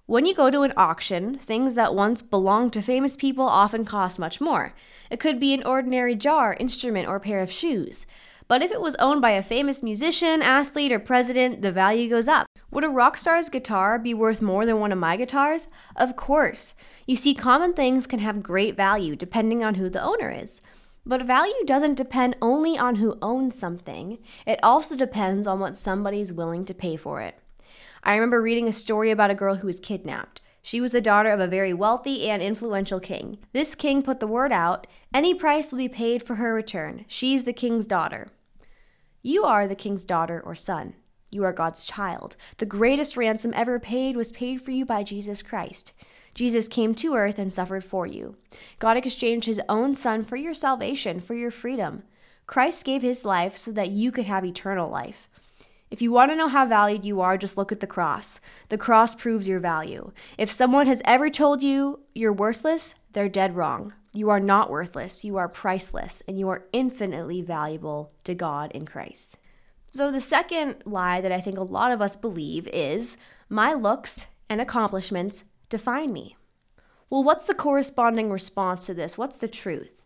When 0.06 0.26
you 0.26 0.34
go 0.34 0.50
to 0.50 0.62
an 0.62 0.72
auction, 0.76 1.38
things 1.38 1.74
that 1.74 1.94
once 1.94 2.22
belonged 2.22 2.72
to 2.74 2.82
famous 2.82 3.16
people 3.16 3.44
often 3.44 3.84
cost 3.84 4.18
much 4.18 4.40
more. 4.40 4.74
It 5.10 5.20
could 5.20 5.40
be 5.40 5.54
an 5.54 5.64
ordinary 5.64 6.14
jar, 6.14 6.54
instrument, 6.58 7.08
or 7.08 7.18
pair 7.18 7.40
of 7.40 7.50
shoes. 7.50 8.04
But 8.48 8.62
if 8.62 8.70
it 8.70 8.80
was 8.80 8.96
owned 8.96 9.22
by 9.22 9.30
a 9.30 9.42
famous 9.42 9.82
musician, 9.82 10.42
athlete, 10.42 10.92
or 10.92 10.98
president, 10.98 11.62
the 11.62 11.72
value 11.72 12.10
goes 12.10 12.28
up. 12.28 12.46
Would 12.70 12.84
a 12.84 12.88
rock 12.88 13.16
star's 13.16 13.48
guitar 13.48 13.98
be 13.98 14.12
worth 14.12 14.42
more 14.42 14.66
than 14.66 14.80
one 14.80 14.92
of 14.92 14.98
my 14.98 15.16
guitars? 15.16 15.68
Of 15.96 16.16
course. 16.16 16.74
You 17.06 17.16
see, 17.16 17.34
common 17.34 17.72
things 17.72 18.06
can 18.06 18.18
have 18.18 18.42
great 18.42 18.76
value 18.76 19.16
depending 19.16 19.62
on 19.64 19.76
who 19.76 19.88
the 19.88 20.02
owner 20.02 20.30
is. 20.30 20.60
But 21.04 21.26
value 21.26 21.64
doesn't 21.66 21.96
depend 21.96 22.36
only 22.40 22.78
on 22.78 22.96
who 22.96 23.18
owns 23.20 23.58
something, 23.58 24.18
it 24.46 24.60
also 24.62 24.96
depends 24.96 25.46
on 25.46 25.58
what 25.58 25.76
somebody's 25.76 26.32
willing 26.32 26.64
to 26.66 26.74
pay 26.74 26.96
for 26.96 27.20
it. 27.20 27.38
I 28.04 28.14
remember 28.14 28.40
reading 28.40 28.68
a 28.68 28.72
story 28.72 29.10
about 29.10 29.30
a 29.30 29.34
girl 29.34 29.56
who 29.56 29.66
was 29.66 29.80
kidnapped. 29.80 30.40
She 30.62 30.80
was 30.80 30.92
the 30.92 31.00
daughter 31.00 31.30
of 31.30 31.40
a 31.40 31.48
very 31.48 31.74
wealthy 31.74 32.30
and 32.30 32.40
influential 32.40 33.00
king. 33.00 33.38
This 33.52 33.74
king 33.74 34.02
put 34.02 34.20
the 34.20 34.28
word 34.28 34.52
out 34.52 34.86
any 35.12 35.34
price 35.34 35.72
will 35.72 35.78
be 35.78 35.88
paid 35.88 36.22
for 36.22 36.36
her 36.36 36.54
return. 36.54 37.04
She's 37.08 37.44
the 37.44 37.52
king's 37.52 37.84
daughter. 37.84 38.28
You 39.22 39.42
are 39.44 39.66
the 39.66 39.74
king's 39.74 40.04
daughter 40.04 40.40
or 40.44 40.54
son. 40.54 40.94
You 41.32 41.44
are 41.44 41.52
God's 41.52 41.84
child. 41.84 42.36
The 42.58 42.66
greatest 42.66 43.16
ransom 43.16 43.52
ever 43.56 43.80
paid 43.80 44.16
was 44.16 44.30
paid 44.30 44.60
for 44.60 44.70
you 44.70 44.84
by 44.84 45.02
Jesus 45.02 45.42
Christ. 45.42 45.94
Jesus 46.34 46.68
came 46.68 46.94
to 46.96 47.14
earth 47.14 47.38
and 47.38 47.50
suffered 47.50 47.84
for 47.84 48.06
you. 48.06 48.36
God 48.78 48.98
exchanged 48.98 49.46
his 49.46 49.60
own 49.66 49.94
son 49.94 50.24
for 50.24 50.36
your 50.36 50.52
salvation, 50.52 51.20
for 51.20 51.34
your 51.34 51.50
freedom. 51.50 52.02
Christ 52.46 52.84
gave 52.84 53.00
his 53.00 53.24
life 53.24 53.56
so 53.56 53.72
that 53.72 53.90
you 53.90 54.12
could 54.12 54.26
have 54.26 54.44
eternal 54.44 54.90
life. 54.90 55.30
If 55.90 56.02
you 56.02 56.12
want 56.12 56.30
to 56.30 56.36
know 56.36 56.48
how 56.48 56.66
valued 56.66 57.04
you 57.04 57.20
are, 57.22 57.36
just 57.36 57.56
look 57.56 57.72
at 57.72 57.80
the 57.80 57.86
cross. 57.86 58.40
The 58.68 58.78
cross 58.78 59.14
proves 59.14 59.48
your 59.48 59.60
value. 59.60 60.12
If 60.38 60.50
someone 60.50 60.86
has 60.86 61.02
ever 61.04 61.30
told 61.30 61.62
you 61.62 62.00
you're 62.14 62.32
worthless, 62.32 62.94
they're 63.12 63.28
dead 63.28 63.56
wrong. 63.56 63.92
You 64.14 64.28
are 64.28 64.40
not 64.40 64.70
worthless, 64.70 65.24
you 65.24 65.38
are 65.38 65.48
priceless, 65.48 66.22
and 66.28 66.38
you 66.38 66.48
are 66.50 66.66
infinitely 66.72 67.40
valuable 67.40 68.12
to 68.24 68.34
God 68.34 68.70
in 68.72 68.84
Christ. 68.84 69.38
So, 69.92 70.10
the 70.10 70.20
second 70.20 70.76
lie 70.86 71.20
that 71.20 71.32
I 71.32 71.42
think 71.42 71.58
a 71.58 71.62
lot 71.62 71.92
of 71.92 72.00
us 72.00 72.16
believe 72.16 72.66
is 72.68 73.18
my 73.50 73.74
looks 73.74 74.24
and 74.48 74.58
accomplishments 74.58 75.44
define 75.68 76.14
me. 76.14 76.34
Well, 77.10 77.22
what's 77.22 77.44
the 77.44 77.54
corresponding 77.54 78.30
response 78.30 78.86
to 78.86 78.94
this? 78.94 79.18
What's 79.18 79.36
the 79.36 79.48
truth? 79.48 80.00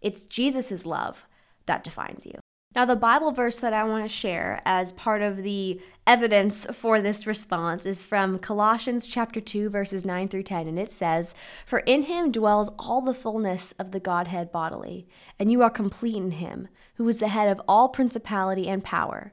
It's 0.00 0.24
Jesus' 0.24 0.86
love 0.86 1.26
that 1.66 1.84
defines 1.84 2.24
you. 2.24 2.40
Now, 2.72 2.84
the 2.84 2.94
Bible 2.94 3.32
verse 3.32 3.58
that 3.58 3.72
I 3.72 3.82
want 3.82 4.04
to 4.04 4.08
share 4.08 4.60
as 4.64 4.92
part 4.92 5.22
of 5.22 5.38
the 5.38 5.80
evidence 6.06 6.66
for 6.66 7.00
this 7.00 7.26
response 7.26 7.84
is 7.84 8.04
from 8.04 8.38
Colossians 8.38 9.08
chapter 9.08 9.40
2 9.40 9.68
verses 9.68 10.04
9 10.04 10.28
through 10.28 10.44
10 10.44 10.68
and 10.68 10.78
it 10.78 10.92
says, 10.92 11.34
"For 11.66 11.80
in 11.80 12.02
him 12.02 12.30
dwells 12.30 12.70
all 12.78 13.00
the 13.00 13.12
fullness 13.12 13.72
of 13.72 13.90
the 13.90 13.98
Godhead 13.98 14.52
bodily, 14.52 15.08
and 15.36 15.50
you 15.50 15.62
are 15.62 15.70
complete 15.70 16.14
in 16.14 16.30
him, 16.30 16.68
who 16.94 17.08
is 17.08 17.18
the 17.18 17.26
head 17.26 17.48
of 17.48 17.60
all 17.66 17.88
principality 17.88 18.68
and 18.68 18.84
power." 18.84 19.32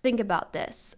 Think 0.00 0.20
about 0.20 0.52
this 0.52 0.94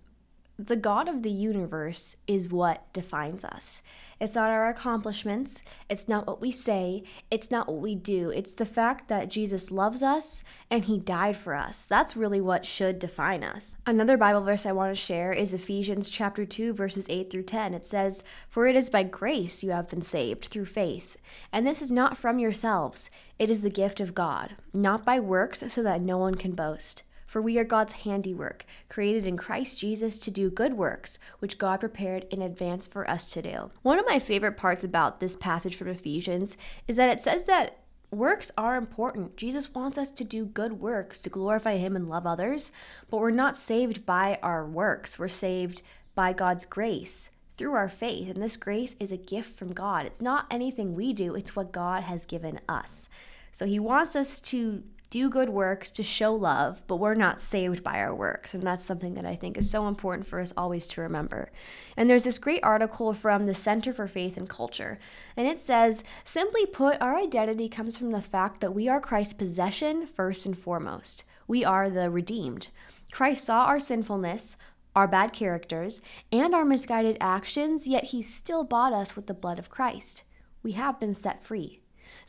the 0.66 0.76
God 0.76 1.08
of 1.08 1.22
the 1.22 1.30
universe 1.30 2.16
is 2.26 2.50
what 2.50 2.92
defines 2.92 3.44
us. 3.44 3.80
It's 4.20 4.34
not 4.34 4.50
our 4.50 4.68
accomplishments, 4.68 5.62
it's 5.88 6.06
not 6.06 6.26
what 6.26 6.42
we 6.42 6.50
say, 6.50 7.04
it's 7.30 7.50
not 7.50 7.66
what 7.66 7.80
we 7.80 7.94
do. 7.94 8.28
It's 8.28 8.52
the 8.52 8.66
fact 8.66 9.08
that 9.08 9.30
Jesus 9.30 9.70
loves 9.70 10.02
us 10.02 10.44
and 10.70 10.84
he 10.84 10.98
died 10.98 11.38
for 11.38 11.54
us. 11.54 11.86
That's 11.86 12.16
really 12.16 12.40
what 12.42 12.66
should 12.66 12.98
define 12.98 13.42
us. 13.42 13.76
Another 13.86 14.18
Bible 14.18 14.42
verse 14.42 14.66
I 14.66 14.72
want 14.72 14.94
to 14.94 15.00
share 15.00 15.32
is 15.32 15.54
Ephesians 15.54 16.10
chapter 16.10 16.44
2 16.44 16.74
verses 16.74 17.06
8 17.08 17.30
through 17.30 17.44
10. 17.44 17.72
It 17.72 17.86
says, 17.86 18.22
"For 18.48 18.66
it 18.66 18.76
is 18.76 18.90
by 18.90 19.04
grace 19.04 19.62
you 19.62 19.70
have 19.70 19.88
been 19.88 20.02
saved 20.02 20.44
through 20.44 20.66
faith, 20.66 21.16
and 21.52 21.66
this 21.66 21.80
is 21.80 21.90
not 21.90 22.18
from 22.18 22.38
yourselves; 22.38 23.08
it 23.38 23.48
is 23.48 23.62
the 23.62 23.70
gift 23.70 24.00
of 24.00 24.14
God, 24.14 24.56
not 24.74 25.06
by 25.06 25.18
works 25.18 25.64
so 25.72 25.82
that 25.82 26.02
no 26.02 26.18
one 26.18 26.34
can 26.34 26.52
boast." 26.52 27.02
For 27.30 27.40
we 27.40 27.60
are 27.60 27.64
God's 27.64 27.92
handiwork, 27.92 28.64
created 28.88 29.24
in 29.24 29.36
Christ 29.36 29.78
Jesus 29.78 30.18
to 30.18 30.32
do 30.32 30.50
good 30.50 30.72
works, 30.72 31.16
which 31.38 31.58
God 31.58 31.78
prepared 31.78 32.26
in 32.28 32.42
advance 32.42 32.88
for 32.88 33.08
us 33.08 33.30
to 33.30 33.40
do. 33.40 33.70
One 33.82 34.00
of 34.00 34.04
my 34.08 34.18
favorite 34.18 34.56
parts 34.56 34.82
about 34.82 35.20
this 35.20 35.36
passage 35.36 35.76
from 35.76 35.86
Ephesians 35.86 36.56
is 36.88 36.96
that 36.96 37.08
it 37.08 37.20
says 37.20 37.44
that 37.44 37.84
works 38.10 38.50
are 38.58 38.74
important. 38.74 39.36
Jesus 39.36 39.72
wants 39.72 39.96
us 39.96 40.10
to 40.10 40.24
do 40.24 40.44
good 40.44 40.80
works 40.80 41.20
to 41.20 41.30
glorify 41.30 41.76
Him 41.76 41.94
and 41.94 42.08
love 42.08 42.26
others, 42.26 42.72
but 43.10 43.20
we're 43.20 43.30
not 43.30 43.56
saved 43.56 44.04
by 44.04 44.40
our 44.42 44.66
works. 44.66 45.16
We're 45.16 45.28
saved 45.28 45.82
by 46.16 46.32
God's 46.32 46.64
grace 46.64 47.30
through 47.56 47.74
our 47.74 47.88
faith. 47.88 48.28
And 48.28 48.42
this 48.42 48.56
grace 48.56 48.96
is 48.98 49.12
a 49.12 49.16
gift 49.16 49.56
from 49.56 49.72
God. 49.72 50.04
It's 50.04 50.20
not 50.20 50.46
anything 50.50 50.96
we 50.96 51.12
do, 51.12 51.36
it's 51.36 51.54
what 51.54 51.70
God 51.70 52.02
has 52.02 52.26
given 52.26 52.58
us. 52.68 53.08
So 53.52 53.66
He 53.66 53.78
wants 53.78 54.16
us 54.16 54.40
to 54.40 54.82
do 55.10 55.28
good 55.28 55.48
works 55.48 55.90
to 55.90 56.04
show 56.04 56.32
love, 56.32 56.82
but 56.86 56.96
we're 56.96 57.14
not 57.14 57.40
saved 57.40 57.82
by 57.82 57.98
our 58.00 58.14
works. 58.14 58.54
And 58.54 58.64
that's 58.64 58.84
something 58.84 59.14
that 59.14 59.26
I 59.26 59.34
think 59.34 59.58
is 59.58 59.68
so 59.68 59.88
important 59.88 60.26
for 60.26 60.40
us 60.40 60.52
always 60.56 60.86
to 60.88 61.00
remember. 61.00 61.50
And 61.96 62.08
there's 62.08 62.24
this 62.24 62.38
great 62.38 62.62
article 62.62 63.12
from 63.12 63.46
the 63.46 63.54
Center 63.54 63.92
for 63.92 64.06
Faith 64.06 64.36
and 64.36 64.48
Culture, 64.48 64.98
and 65.36 65.48
it 65.48 65.58
says 65.58 66.04
simply 66.22 66.64
put, 66.64 67.00
our 67.02 67.16
identity 67.16 67.68
comes 67.68 67.96
from 67.96 68.12
the 68.12 68.22
fact 68.22 68.60
that 68.60 68.74
we 68.74 68.88
are 68.88 69.00
Christ's 69.00 69.34
possession 69.34 70.06
first 70.06 70.46
and 70.46 70.56
foremost. 70.56 71.24
We 71.48 71.64
are 71.64 71.90
the 71.90 72.10
redeemed. 72.10 72.68
Christ 73.10 73.44
saw 73.44 73.64
our 73.64 73.80
sinfulness, 73.80 74.56
our 74.94 75.08
bad 75.08 75.32
characters, 75.32 76.00
and 76.30 76.54
our 76.54 76.64
misguided 76.64 77.16
actions, 77.20 77.88
yet 77.88 78.04
he 78.04 78.22
still 78.22 78.62
bought 78.62 78.92
us 78.92 79.16
with 79.16 79.26
the 79.26 79.34
blood 79.34 79.58
of 79.58 79.70
Christ. 79.70 80.22
We 80.62 80.72
have 80.72 81.00
been 81.00 81.14
set 81.14 81.42
free. 81.42 81.79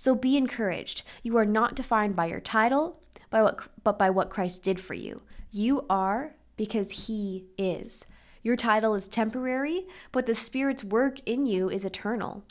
So 0.01 0.15
be 0.15 0.35
encouraged. 0.35 1.03
You 1.21 1.37
are 1.37 1.45
not 1.45 1.75
defined 1.75 2.15
by 2.15 2.25
your 2.25 2.39
title, 2.39 2.99
by 3.29 3.43
what, 3.43 3.67
but 3.83 3.99
by 3.99 4.09
what 4.09 4.31
Christ 4.31 4.63
did 4.63 4.79
for 4.79 4.95
you. 4.95 5.21
You 5.51 5.85
are 5.91 6.33
because 6.57 7.05
he 7.05 7.45
is. 7.55 8.07
Your 8.41 8.55
title 8.55 8.95
is 8.95 9.07
temporary, 9.07 9.85
but 10.11 10.25
the 10.25 10.33
Spirit's 10.33 10.83
work 10.83 11.19
in 11.27 11.45
you 11.45 11.69
is 11.69 11.85
eternal. 11.85 12.43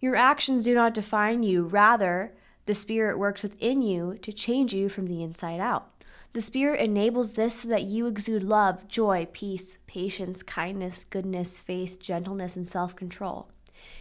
Your 0.00 0.16
actions 0.16 0.64
do 0.64 0.74
not 0.74 0.94
define 0.94 1.42
you, 1.42 1.64
rather, 1.64 2.32
the 2.64 2.72
Spirit 2.72 3.18
works 3.18 3.42
within 3.42 3.82
you 3.82 4.16
to 4.22 4.32
change 4.32 4.72
you 4.72 4.88
from 4.88 5.06
the 5.06 5.22
inside 5.22 5.60
out. 5.60 6.02
The 6.32 6.40
Spirit 6.40 6.80
enables 6.80 7.34
this 7.34 7.60
so 7.60 7.68
that 7.68 7.82
you 7.82 8.06
exude 8.06 8.42
love, 8.42 8.88
joy, 8.88 9.28
peace, 9.30 9.76
patience, 9.86 10.42
kindness, 10.42 11.04
goodness, 11.04 11.60
faith, 11.60 12.00
gentleness, 12.00 12.56
and 12.56 12.66
self 12.66 12.96
control. 12.96 13.50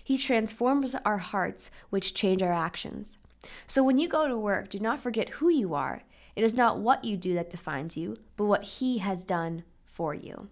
He 0.03 0.17
transforms 0.17 0.95
our 1.05 1.17
hearts, 1.17 1.71
which 1.89 2.13
change 2.13 2.41
our 2.41 2.53
actions. 2.53 3.17
So 3.65 3.83
when 3.83 3.97
you 3.97 4.07
go 4.07 4.27
to 4.27 4.37
work, 4.37 4.69
do 4.69 4.79
not 4.79 4.99
forget 4.99 5.29
who 5.29 5.49
you 5.49 5.73
are. 5.73 6.03
It 6.35 6.43
is 6.43 6.53
not 6.53 6.79
what 6.79 7.05
you 7.05 7.17
do 7.17 7.33
that 7.35 7.49
defines 7.49 7.97
you, 7.97 8.17
but 8.37 8.45
what 8.45 8.63
He 8.63 8.99
has 8.99 9.23
done 9.23 9.63
for 9.85 10.13
you. 10.13 10.49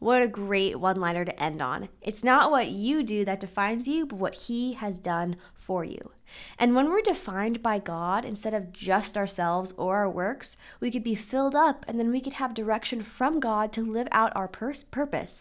What 0.00 0.20
a 0.20 0.28
great 0.28 0.78
one 0.78 1.00
liner 1.00 1.24
to 1.24 1.42
end 1.42 1.62
on. 1.62 1.88
It's 2.02 2.22
not 2.22 2.50
what 2.50 2.68
you 2.68 3.02
do 3.02 3.24
that 3.24 3.40
defines 3.40 3.88
you, 3.88 4.04
but 4.04 4.16
what 4.16 4.34
He 4.34 4.74
has 4.74 4.98
done 4.98 5.36
for 5.54 5.82
you. 5.82 6.10
And 6.58 6.74
when 6.74 6.90
we're 6.90 7.00
defined 7.00 7.62
by 7.62 7.78
God 7.78 8.24
instead 8.24 8.52
of 8.52 8.72
just 8.72 9.16
ourselves 9.16 9.72
or 9.78 9.96
our 9.96 10.10
works, 10.10 10.58
we 10.78 10.90
could 10.90 11.04
be 11.04 11.14
filled 11.14 11.54
up 11.54 11.86
and 11.88 11.98
then 11.98 12.10
we 12.10 12.20
could 12.20 12.34
have 12.34 12.52
direction 12.52 13.00
from 13.00 13.40
God 13.40 13.72
to 13.72 13.82
live 13.82 14.08
out 14.12 14.32
our 14.36 14.48
purpose. 14.48 15.40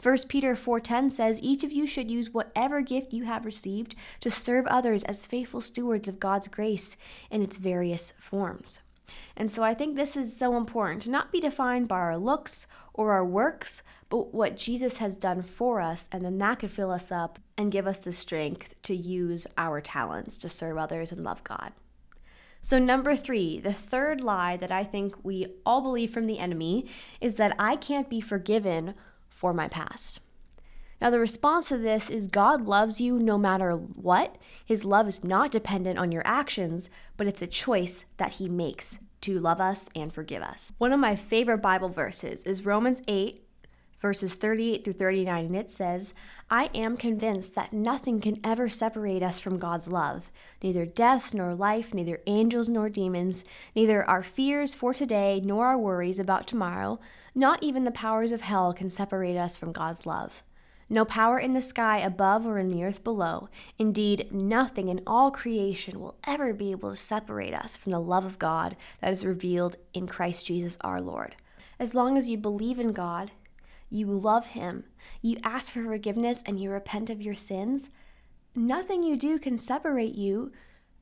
1 0.00 0.28
Peter 0.28 0.54
4:10 0.54 1.10
says 1.10 1.40
each 1.42 1.64
of 1.64 1.72
you 1.72 1.86
should 1.86 2.10
use 2.10 2.34
whatever 2.34 2.80
gift 2.80 3.12
you 3.12 3.24
have 3.24 3.46
received 3.46 3.94
to 4.20 4.30
serve 4.30 4.66
others 4.66 5.04
as 5.04 5.26
faithful 5.26 5.60
stewards 5.60 6.08
of 6.08 6.20
God's 6.20 6.48
grace 6.48 6.96
in 7.30 7.42
its 7.42 7.56
various 7.56 8.12
forms. 8.18 8.80
And 9.36 9.50
so 9.50 9.62
I 9.62 9.74
think 9.74 9.96
this 9.96 10.16
is 10.16 10.36
so 10.36 10.56
important 10.56 11.02
to 11.02 11.10
not 11.10 11.32
be 11.32 11.40
defined 11.40 11.88
by 11.88 11.98
our 11.98 12.18
looks 12.18 12.66
or 12.92 13.12
our 13.12 13.24
works, 13.24 13.82
but 14.08 14.34
what 14.34 14.56
Jesus 14.56 14.98
has 14.98 15.16
done 15.16 15.42
for 15.42 15.80
us, 15.80 16.08
and 16.12 16.24
then 16.24 16.38
that 16.38 16.60
could 16.60 16.70
fill 16.70 16.90
us 16.90 17.10
up 17.10 17.38
and 17.56 17.72
give 17.72 17.86
us 17.86 18.00
the 18.00 18.12
strength 18.12 18.80
to 18.82 18.94
use 18.94 19.46
our 19.56 19.80
talents 19.80 20.36
to 20.38 20.48
serve 20.48 20.78
others 20.78 21.12
and 21.12 21.24
love 21.24 21.44
God. 21.44 21.72
So, 22.62 22.78
number 22.78 23.14
three, 23.14 23.58
the 23.58 23.74
third 23.74 24.22
lie 24.22 24.56
that 24.56 24.72
I 24.72 24.84
think 24.84 25.22
we 25.22 25.48
all 25.66 25.82
believe 25.82 26.10
from 26.10 26.26
the 26.26 26.38
enemy 26.38 26.86
is 27.20 27.36
that 27.36 27.54
I 27.58 27.76
can't 27.76 28.08
be 28.08 28.22
forgiven 28.22 28.94
for 29.34 29.52
my 29.52 29.68
past. 29.68 30.20
Now, 31.00 31.10
the 31.10 31.18
response 31.18 31.68
to 31.68 31.76
this 31.76 32.08
is 32.08 32.28
God 32.28 32.66
loves 32.66 33.00
you 33.00 33.18
no 33.18 33.36
matter 33.36 33.72
what. 33.72 34.36
His 34.64 34.84
love 34.84 35.08
is 35.08 35.24
not 35.24 35.50
dependent 35.50 35.98
on 35.98 36.12
your 36.12 36.22
actions, 36.24 36.88
but 37.16 37.26
it's 37.26 37.42
a 37.42 37.46
choice 37.46 38.06
that 38.16 38.32
He 38.32 38.48
makes 38.48 38.98
to 39.22 39.38
love 39.38 39.60
us 39.60 39.90
and 39.94 40.12
forgive 40.12 40.42
us. 40.42 40.72
One 40.78 40.92
of 40.92 41.00
my 41.00 41.16
favorite 41.16 41.58
Bible 41.58 41.88
verses 41.88 42.44
is 42.44 42.64
Romans 42.64 43.02
8, 43.08 43.43
verses 44.04 44.34
38 44.34 44.84
through 44.84 44.92
39, 44.92 45.46
and 45.46 45.56
it 45.56 45.70
says, 45.70 46.12
I 46.50 46.68
am 46.74 46.94
convinced 46.94 47.54
that 47.54 47.72
nothing 47.72 48.20
can 48.20 48.38
ever 48.44 48.68
separate 48.68 49.22
us 49.22 49.40
from 49.40 49.58
God's 49.58 49.90
love, 49.90 50.30
neither 50.62 50.84
death 50.84 51.32
nor 51.32 51.54
life, 51.54 51.94
neither 51.94 52.20
angels 52.26 52.68
nor 52.68 52.90
demons, 52.90 53.46
neither 53.74 54.04
our 54.04 54.22
fears 54.22 54.74
for 54.74 54.92
today 54.92 55.40
nor 55.42 55.64
our 55.64 55.78
worries 55.78 56.18
about 56.18 56.46
tomorrow, 56.46 57.00
not 57.34 57.62
even 57.62 57.84
the 57.84 57.90
powers 57.90 58.30
of 58.30 58.42
hell 58.42 58.74
can 58.74 58.90
separate 58.90 59.38
us 59.38 59.56
from 59.56 59.72
God's 59.72 60.04
love. 60.04 60.42
No 60.90 61.06
power 61.06 61.38
in 61.38 61.52
the 61.52 61.62
sky 61.62 61.96
above 61.96 62.44
or 62.44 62.58
in 62.58 62.68
the 62.68 62.84
earth 62.84 63.02
below. 63.04 63.48
Indeed, 63.78 64.30
nothing 64.30 64.90
in 64.90 65.00
all 65.06 65.30
creation 65.30 65.98
will 65.98 66.18
ever 66.26 66.52
be 66.52 66.72
able 66.72 66.90
to 66.90 66.96
separate 66.96 67.54
us 67.54 67.74
from 67.74 67.92
the 67.92 68.00
love 68.00 68.26
of 68.26 68.38
God 68.38 68.76
that 69.00 69.12
is 69.12 69.24
revealed 69.24 69.78
in 69.94 70.06
Christ 70.06 70.44
Jesus 70.44 70.76
our 70.82 71.00
Lord. 71.00 71.36
As 71.78 71.94
long 71.94 72.18
as 72.18 72.28
you 72.28 72.36
believe 72.36 72.78
in 72.78 72.92
God, 72.92 73.30
you 73.90 74.06
love 74.06 74.46
Him, 74.48 74.84
you 75.22 75.36
ask 75.42 75.72
for 75.72 75.84
forgiveness, 75.84 76.42
and 76.46 76.60
you 76.60 76.70
repent 76.70 77.10
of 77.10 77.22
your 77.22 77.34
sins, 77.34 77.90
nothing 78.54 79.02
you 79.02 79.16
do 79.16 79.38
can 79.38 79.58
separate 79.58 80.14
you 80.14 80.52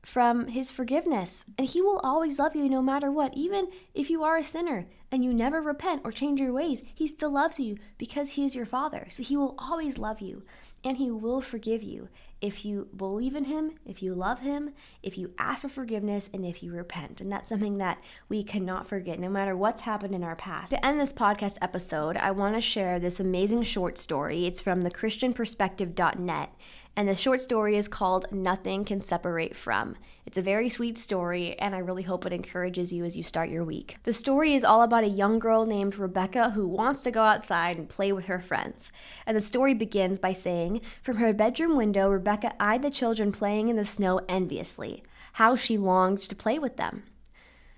from 0.03 0.47
his 0.47 0.69
forgiveness. 0.69 1.45
And 1.57 1.67
he 1.67 1.81
will 1.81 1.99
always 2.03 2.37
love 2.37 2.55
you 2.55 2.69
no 2.69 2.81
matter 2.81 3.09
what. 3.11 3.33
Even 3.35 3.69
if 3.93 4.09
you 4.09 4.23
are 4.23 4.37
a 4.37 4.43
sinner 4.43 4.85
and 5.11 5.23
you 5.23 5.33
never 5.33 5.61
repent 5.61 6.01
or 6.03 6.11
change 6.11 6.39
your 6.39 6.51
ways, 6.51 6.83
he 6.93 7.07
still 7.07 7.31
loves 7.31 7.59
you 7.59 7.77
because 7.97 8.31
he 8.31 8.45
is 8.45 8.55
your 8.55 8.65
father. 8.65 9.07
So 9.09 9.23
he 9.23 9.37
will 9.37 9.55
always 9.57 9.97
love 9.97 10.19
you 10.19 10.43
and 10.83 10.97
he 10.97 11.09
will 11.09 11.41
forgive 11.41 11.81
you 11.81 12.09
if 12.43 12.65
you 12.65 12.89
believe 12.95 13.35
in 13.35 13.45
him, 13.45 13.71
if 13.85 14.03
you 14.03 14.13
love 14.13 14.41
him, 14.41 14.71
if 15.01 15.17
you 15.17 15.33
ask 15.37 15.61
for 15.61 15.69
forgiveness, 15.69 16.29
and 16.33 16.45
if 16.45 16.61
you 16.61 16.73
repent. 16.73 17.21
And 17.21 17.31
that's 17.31 17.47
something 17.47 17.77
that 17.77 18.03
we 18.27 18.43
cannot 18.43 18.85
forget 18.85 19.17
no 19.17 19.29
matter 19.29 19.55
what's 19.55 19.81
happened 19.81 20.13
in 20.13 20.25
our 20.25 20.35
past. 20.35 20.71
To 20.71 20.85
end 20.85 20.99
this 20.99 21.13
podcast 21.13 21.57
episode, 21.61 22.17
I 22.17 22.31
want 22.31 22.55
to 22.55 22.61
share 22.61 22.99
this 22.99 23.21
amazing 23.21 23.63
short 23.63 23.97
story. 23.97 24.45
It's 24.45 24.61
from 24.61 24.81
thechristianperspective.net 24.81 26.49
And 26.97 27.07
the 27.07 27.15
short 27.15 27.39
story 27.39 27.77
is 27.77 27.87
called 27.87 28.25
Nothing 28.29 28.83
Can 28.83 28.99
Separate 28.99 29.55
From. 29.55 29.95
It's 30.25 30.37
a 30.37 30.41
very 30.41 30.69
sweet 30.69 30.97
story, 30.97 31.59
and 31.59 31.75
I 31.75 31.79
really 31.79 32.03
hope 32.03 32.25
it 32.25 32.31
encourages 32.31 32.93
you 32.93 33.03
as 33.03 33.17
you 33.17 33.23
start 33.23 33.49
your 33.49 33.65
week. 33.65 33.97
The 34.03 34.13
story 34.13 34.55
is 34.55 34.63
all 34.63 34.81
about 34.81 35.03
a 35.03 35.09
young 35.09 35.37
girl 35.37 35.65
named 35.65 35.97
Rebecca 35.97 36.51
who 36.51 36.65
wants 36.65 37.01
to 37.01 37.11
go 37.11 37.23
outside 37.23 37.77
and 37.77 37.89
play 37.89 38.13
with 38.13 38.25
her 38.25 38.39
friends. 38.39 38.89
And 39.25 39.35
the 39.35 39.41
story 39.41 39.73
begins 39.73 40.19
by 40.19 40.31
saying, 40.31 40.81
From 41.01 41.17
her 41.17 41.33
bedroom 41.33 41.75
window, 41.75 42.09
Rebecca 42.09 42.53
eyed 42.57 42.83
the 42.83 42.89
children 42.89 43.33
playing 43.33 43.67
in 43.67 43.75
the 43.75 43.85
snow 43.85 44.21
enviously. 44.29 45.03
How 45.33 45.57
she 45.57 45.77
longed 45.77 46.21
to 46.21 46.35
play 46.35 46.57
with 46.57 46.77
them. 46.77 47.03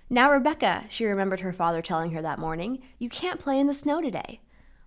Now, 0.08 0.30
Rebecca, 0.30 0.84
she 0.88 1.04
remembered 1.04 1.40
her 1.40 1.52
father 1.52 1.82
telling 1.82 2.12
her 2.12 2.22
that 2.22 2.38
morning, 2.38 2.80
you 3.00 3.08
can't 3.08 3.40
play 3.40 3.58
in 3.58 3.66
the 3.66 3.74
snow 3.74 4.00
today. 4.00 4.40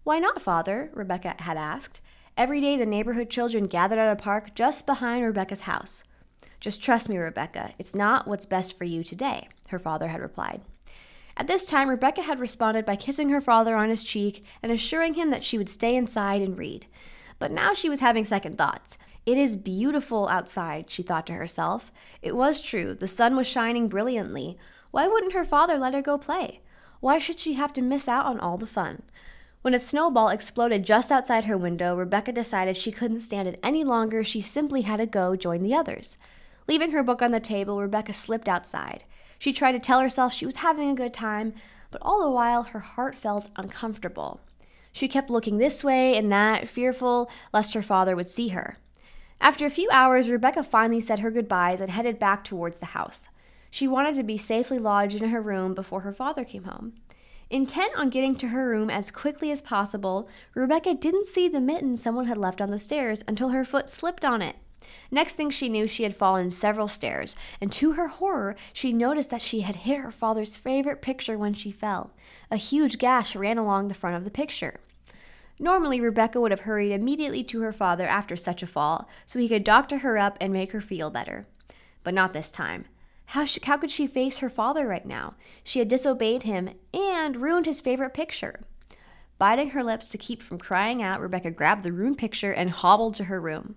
Why 0.06 0.18
not, 0.18 0.42
father? 0.42 0.92
Rebecca 0.94 1.36
had 1.40 1.58
asked. 1.58 2.00
Every 2.38 2.62
day, 2.62 2.78
the 2.78 2.86
neighborhood 2.86 3.30
children 3.30 3.66
gathered 3.66 4.00
at 4.00 4.14
a 4.14 4.16
park 4.16 4.56
just 4.56 4.86
behind 4.86 5.26
Rebecca's 5.26 5.62
house. 5.62 6.06
Just 6.60 6.84
trust 6.84 7.08
me, 7.08 7.18
Rebecca, 7.18 7.74
it's 7.80 7.96
not 7.96 8.28
what's 8.28 8.46
best 8.46 8.78
for 8.78 8.84
you 8.84 9.04
today, 9.04 9.48
her 9.70 9.80
father 9.80 10.10
had 10.10 10.22
replied. 10.22 10.62
At 11.38 11.48
this 11.48 11.66
time, 11.66 11.90
Rebecca 11.90 12.22
had 12.22 12.40
responded 12.40 12.86
by 12.86 12.98
kissing 12.98 13.30
her 13.30 13.40
father 13.40 13.76
on 13.78 13.90
his 13.90 14.04
cheek 14.04 14.44
and 14.62 14.72
assuring 14.72 15.14
him 15.14 15.30
that 15.30 15.46
she 15.46 15.58
would 15.58 15.70
stay 15.70 15.96
inside 15.96 16.42
and 16.42 16.58
read. 16.58 16.86
But 17.40 17.52
now 17.52 17.74
she 17.74 17.88
was 17.90 18.02
having 18.02 18.26
second 18.26 18.58
thoughts. 18.58 18.98
It 19.26 19.38
is 19.38 19.56
beautiful 19.56 20.28
outside, 20.28 20.90
she 20.90 21.02
thought 21.02 21.26
to 21.28 21.34
herself. 21.34 21.94
It 22.22 22.36
was 22.36 22.60
true, 22.60 22.94
the 22.94 23.08
sun 23.08 23.38
was 23.38 23.48
shining 23.48 23.88
brilliantly. 23.88 24.58
Why 24.92 25.08
wouldn't 25.08 25.34
her 25.34 25.46
father 25.46 25.78
let 25.78 25.94
her 25.94 26.02
go 26.02 26.18
play? 26.18 26.60
Why 27.00 27.20
should 27.20 27.40
she 27.40 27.54
have 27.54 27.72
to 27.74 27.82
miss 27.82 28.10
out 28.10 28.26
on 28.26 28.40
all 28.40 28.58
the 28.58 28.68
fun? 28.68 29.04
When 29.62 29.74
a 29.74 29.80
snowball 29.80 30.30
exploded 30.30 30.86
just 30.86 31.12
outside 31.12 31.46
her 31.46 31.58
window, 31.58 31.96
Rebecca 31.96 32.34
decided 32.34 32.76
she 32.76 32.92
couldn't 32.92 33.22
stand 33.22 33.48
it 33.48 33.60
any 33.64 33.86
longer. 33.86 34.24
She 34.24 34.42
simply 34.42 34.82
had 34.82 34.98
to 34.98 35.06
go 35.06 35.36
join 35.36 35.64
the 35.64 35.76
others. 35.76 36.18
Leaving 36.70 36.92
her 36.92 37.02
book 37.02 37.24
on 37.24 37.32
the 37.32 37.40
table, 37.40 37.82
Rebecca 37.82 38.14
slipped 38.14 38.48
outside. 38.48 39.04
She 39.40 39.52
tried 39.52 39.72
to 39.72 39.80
tell 39.80 40.02
herself 40.02 40.32
she 40.32 40.46
was 40.46 40.58
having 40.58 40.92
a 40.92 40.94
good 40.94 41.16
time, 41.16 41.56
but 41.90 42.00
all 42.04 42.24
the 42.24 42.30
while 42.30 42.62
her 42.62 42.80
heart 42.80 43.16
felt 43.16 43.50
uncomfortable. 43.56 44.40
She 44.92 45.08
kept 45.08 45.32
looking 45.32 45.58
this 45.58 45.84
way 45.84 46.16
and 46.16 46.32
that, 46.32 46.70
fearful 46.70 47.28
lest 47.52 47.74
her 47.74 47.82
father 47.82 48.16
would 48.16 48.30
see 48.30 48.50
her. 48.50 48.78
After 49.42 49.66
a 49.66 49.72
few 49.72 49.90
hours, 49.92 50.30
Rebecca 50.30 50.62
finally 50.62 51.02
said 51.02 51.22
her 51.22 51.32
goodbyes 51.32 51.82
and 51.82 51.90
headed 51.90 52.20
back 52.20 52.44
towards 52.44 52.78
the 52.78 52.94
house. 52.94 53.30
She 53.72 53.88
wanted 53.88 54.14
to 54.14 54.24
be 54.24 54.38
safely 54.38 54.78
lodged 54.78 55.24
in 55.24 55.30
her 55.32 55.42
room 55.42 55.74
before 55.74 56.02
her 56.02 56.14
father 56.14 56.46
came 56.46 56.66
home. 56.66 56.94
Intent 57.50 57.96
on 57.96 58.12
getting 58.12 58.36
to 58.36 58.50
her 58.50 58.70
room 58.70 58.92
as 58.92 59.10
quickly 59.10 59.50
as 59.50 59.60
possible, 59.60 60.30
Rebecca 60.54 60.94
didn't 60.94 61.26
see 61.26 61.48
the 61.48 61.60
mitten 61.60 61.98
someone 61.98 62.28
had 62.28 62.38
left 62.38 62.62
on 62.62 62.70
the 62.70 62.78
stairs 62.78 63.24
until 63.28 63.50
her 63.50 63.66
foot 63.66 63.90
slipped 63.90 64.24
on 64.24 64.44
it. 64.44 64.58
Next 65.12 65.36
thing 65.36 65.50
she 65.50 65.70
knew, 65.70 65.88
she 65.88 66.04
had 66.04 66.16
fallen 66.16 66.52
several 66.52 66.88
stairs, 66.88 67.36
and 67.60 67.72
to 67.74 67.94
her 67.94 68.08
horror, 68.08 68.56
she 68.74 68.94
noticed 68.94 69.30
that 69.32 69.42
she 69.42 69.62
had 69.62 69.78
hit 69.78 70.00
her 70.00 70.12
father's 70.12 70.58
favorite 70.58 71.02
picture 71.02 71.38
when 71.38 71.54
she 71.54 71.72
fell. 71.72 72.12
A 72.52 72.58
huge 72.58 72.98
gash 72.98 73.36
ran 73.36 73.58
along 73.58 73.88
the 73.88 73.94
front 73.94 74.16
of 74.16 74.24
the 74.24 74.32
picture. 74.32 74.80
Normally, 75.60 76.00
Rebecca 76.00 76.40
would 76.40 76.52
have 76.52 76.62
hurried 76.62 76.94
immediately 76.94 77.44
to 77.46 77.62
her 77.62 77.74
father 77.74 78.08
after 78.08 78.36
such 78.36 78.64
a 78.64 78.68
fall 78.68 79.10
so 79.26 79.40
he 79.40 79.50
could 79.50 79.64
doctor 79.64 80.00
her 80.00 80.18
up 80.18 80.38
and 80.40 80.54
make 80.54 80.72
her 80.72 80.82
feel 80.82 81.10
better. 81.10 81.48
But 82.04 82.14
not 82.14 82.32
this 82.32 82.50
time. 82.50 82.86
How, 83.26 83.46
how 83.64 83.78
could 83.78 83.92
she 83.92 84.08
face 84.08 84.40
her 84.40 84.50
father 84.50 84.88
right 84.88 85.06
now? 85.06 85.36
She 85.64 85.80
had 85.80 85.88
disobeyed 85.88 86.44
him 86.44 86.72
and 86.94 87.38
ruined 87.38 87.66
his 87.66 87.82
favorite 87.82 88.14
picture. 88.14 88.62
Biting 89.38 89.70
her 89.72 89.84
lips 89.84 90.08
to 90.10 90.18
keep 90.18 90.42
from 90.42 90.58
crying 90.58 91.04
out, 91.04 91.22
Rebecca 91.22 91.52
grabbed 91.52 91.84
the 91.84 91.92
ruined 91.92 92.18
picture 92.18 92.52
and 92.52 92.72
hobbled 92.72 93.14
to 93.16 93.26
her 93.26 93.40
room. 93.40 93.76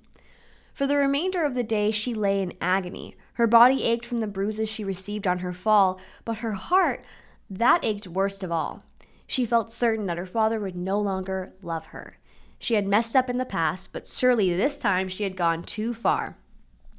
For 0.72 0.86
the 0.86 0.96
remainder 0.96 1.44
of 1.44 1.54
the 1.54 1.62
day, 1.62 1.90
she 1.90 2.14
lay 2.14 2.40
in 2.40 2.54
agony. 2.60 3.16
Her 3.34 3.46
body 3.46 3.84
ached 3.84 4.06
from 4.06 4.20
the 4.20 4.26
bruises 4.26 4.68
she 4.68 4.84
received 4.84 5.26
on 5.26 5.40
her 5.40 5.52
fall, 5.52 6.00
but 6.24 6.38
her 6.38 6.52
heart, 6.52 7.04
that 7.50 7.84
ached 7.84 8.06
worst 8.06 8.42
of 8.42 8.50
all. 8.50 8.82
She 9.26 9.46
felt 9.46 9.72
certain 9.72 10.06
that 10.06 10.18
her 10.18 10.26
father 10.26 10.60
would 10.60 10.76
no 10.76 10.98
longer 10.98 11.54
love 11.62 11.86
her. 11.86 12.18
She 12.58 12.74
had 12.74 12.86
messed 12.86 13.16
up 13.16 13.28
in 13.28 13.38
the 13.38 13.44
past, 13.44 13.92
but 13.92 14.06
surely 14.06 14.54
this 14.54 14.78
time 14.78 15.08
she 15.08 15.24
had 15.24 15.36
gone 15.36 15.62
too 15.62 15.92
far. 15.92 16.36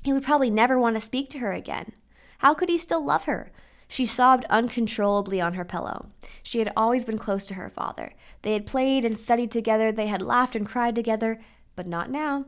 He 0.03 0.11
would 0.11 0.23
probably 0.23 0.49
never 0.49 0.79
want 0.79 0.95
to 0.95 0.99
speak 0.99 1.29
to 1.29 1.39
her 1.39 1.53
again. 1.53 1.93
How 2.39 2.53
could 2.53 2.69
he 2.69 2.77
still 2.77 3.03
love 3.03 3.23
her? 3.23 3.51
She 3.87 4.05
sobbed 4.05 4.45
uncontrollably 4.49 5.39
on 5.39 5.53
her 5.53 5.63
pillow. 5.63 6.09
She 6.41 6.59
had 6.59 6.73
always 6.75 7.05
been 7.05 7.17
close 7.17 7.45
to 7.47 7.53
her 7.53 7.69
father. 7.69 8.13
They 8.41 8.53
had 8.53 8.65
played 8.65 9.05
and 9.05 9.19
studied 9.19 9.51
together, 9.51 9.91
they 9.91 10.07
had 10.07 10.21
laughed 10.21 10.55
and 10.55 10.67
cried 10.67 10.95
together, 10.95 11.39
but 11.75 11.87
not 11.87 12.09
now. 12.09 12.45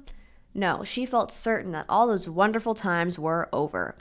No, 0.57 0.85
she 0.85 1.05
felt 1.05 1.33
certain 1.33 1.73
that 1.73 1.85
all 1.89 2.07
those 2.07 2.29
wonderful 2.29 2.73
times 2.73 3.19
were 3.19 3.49
over. 3.51 3.97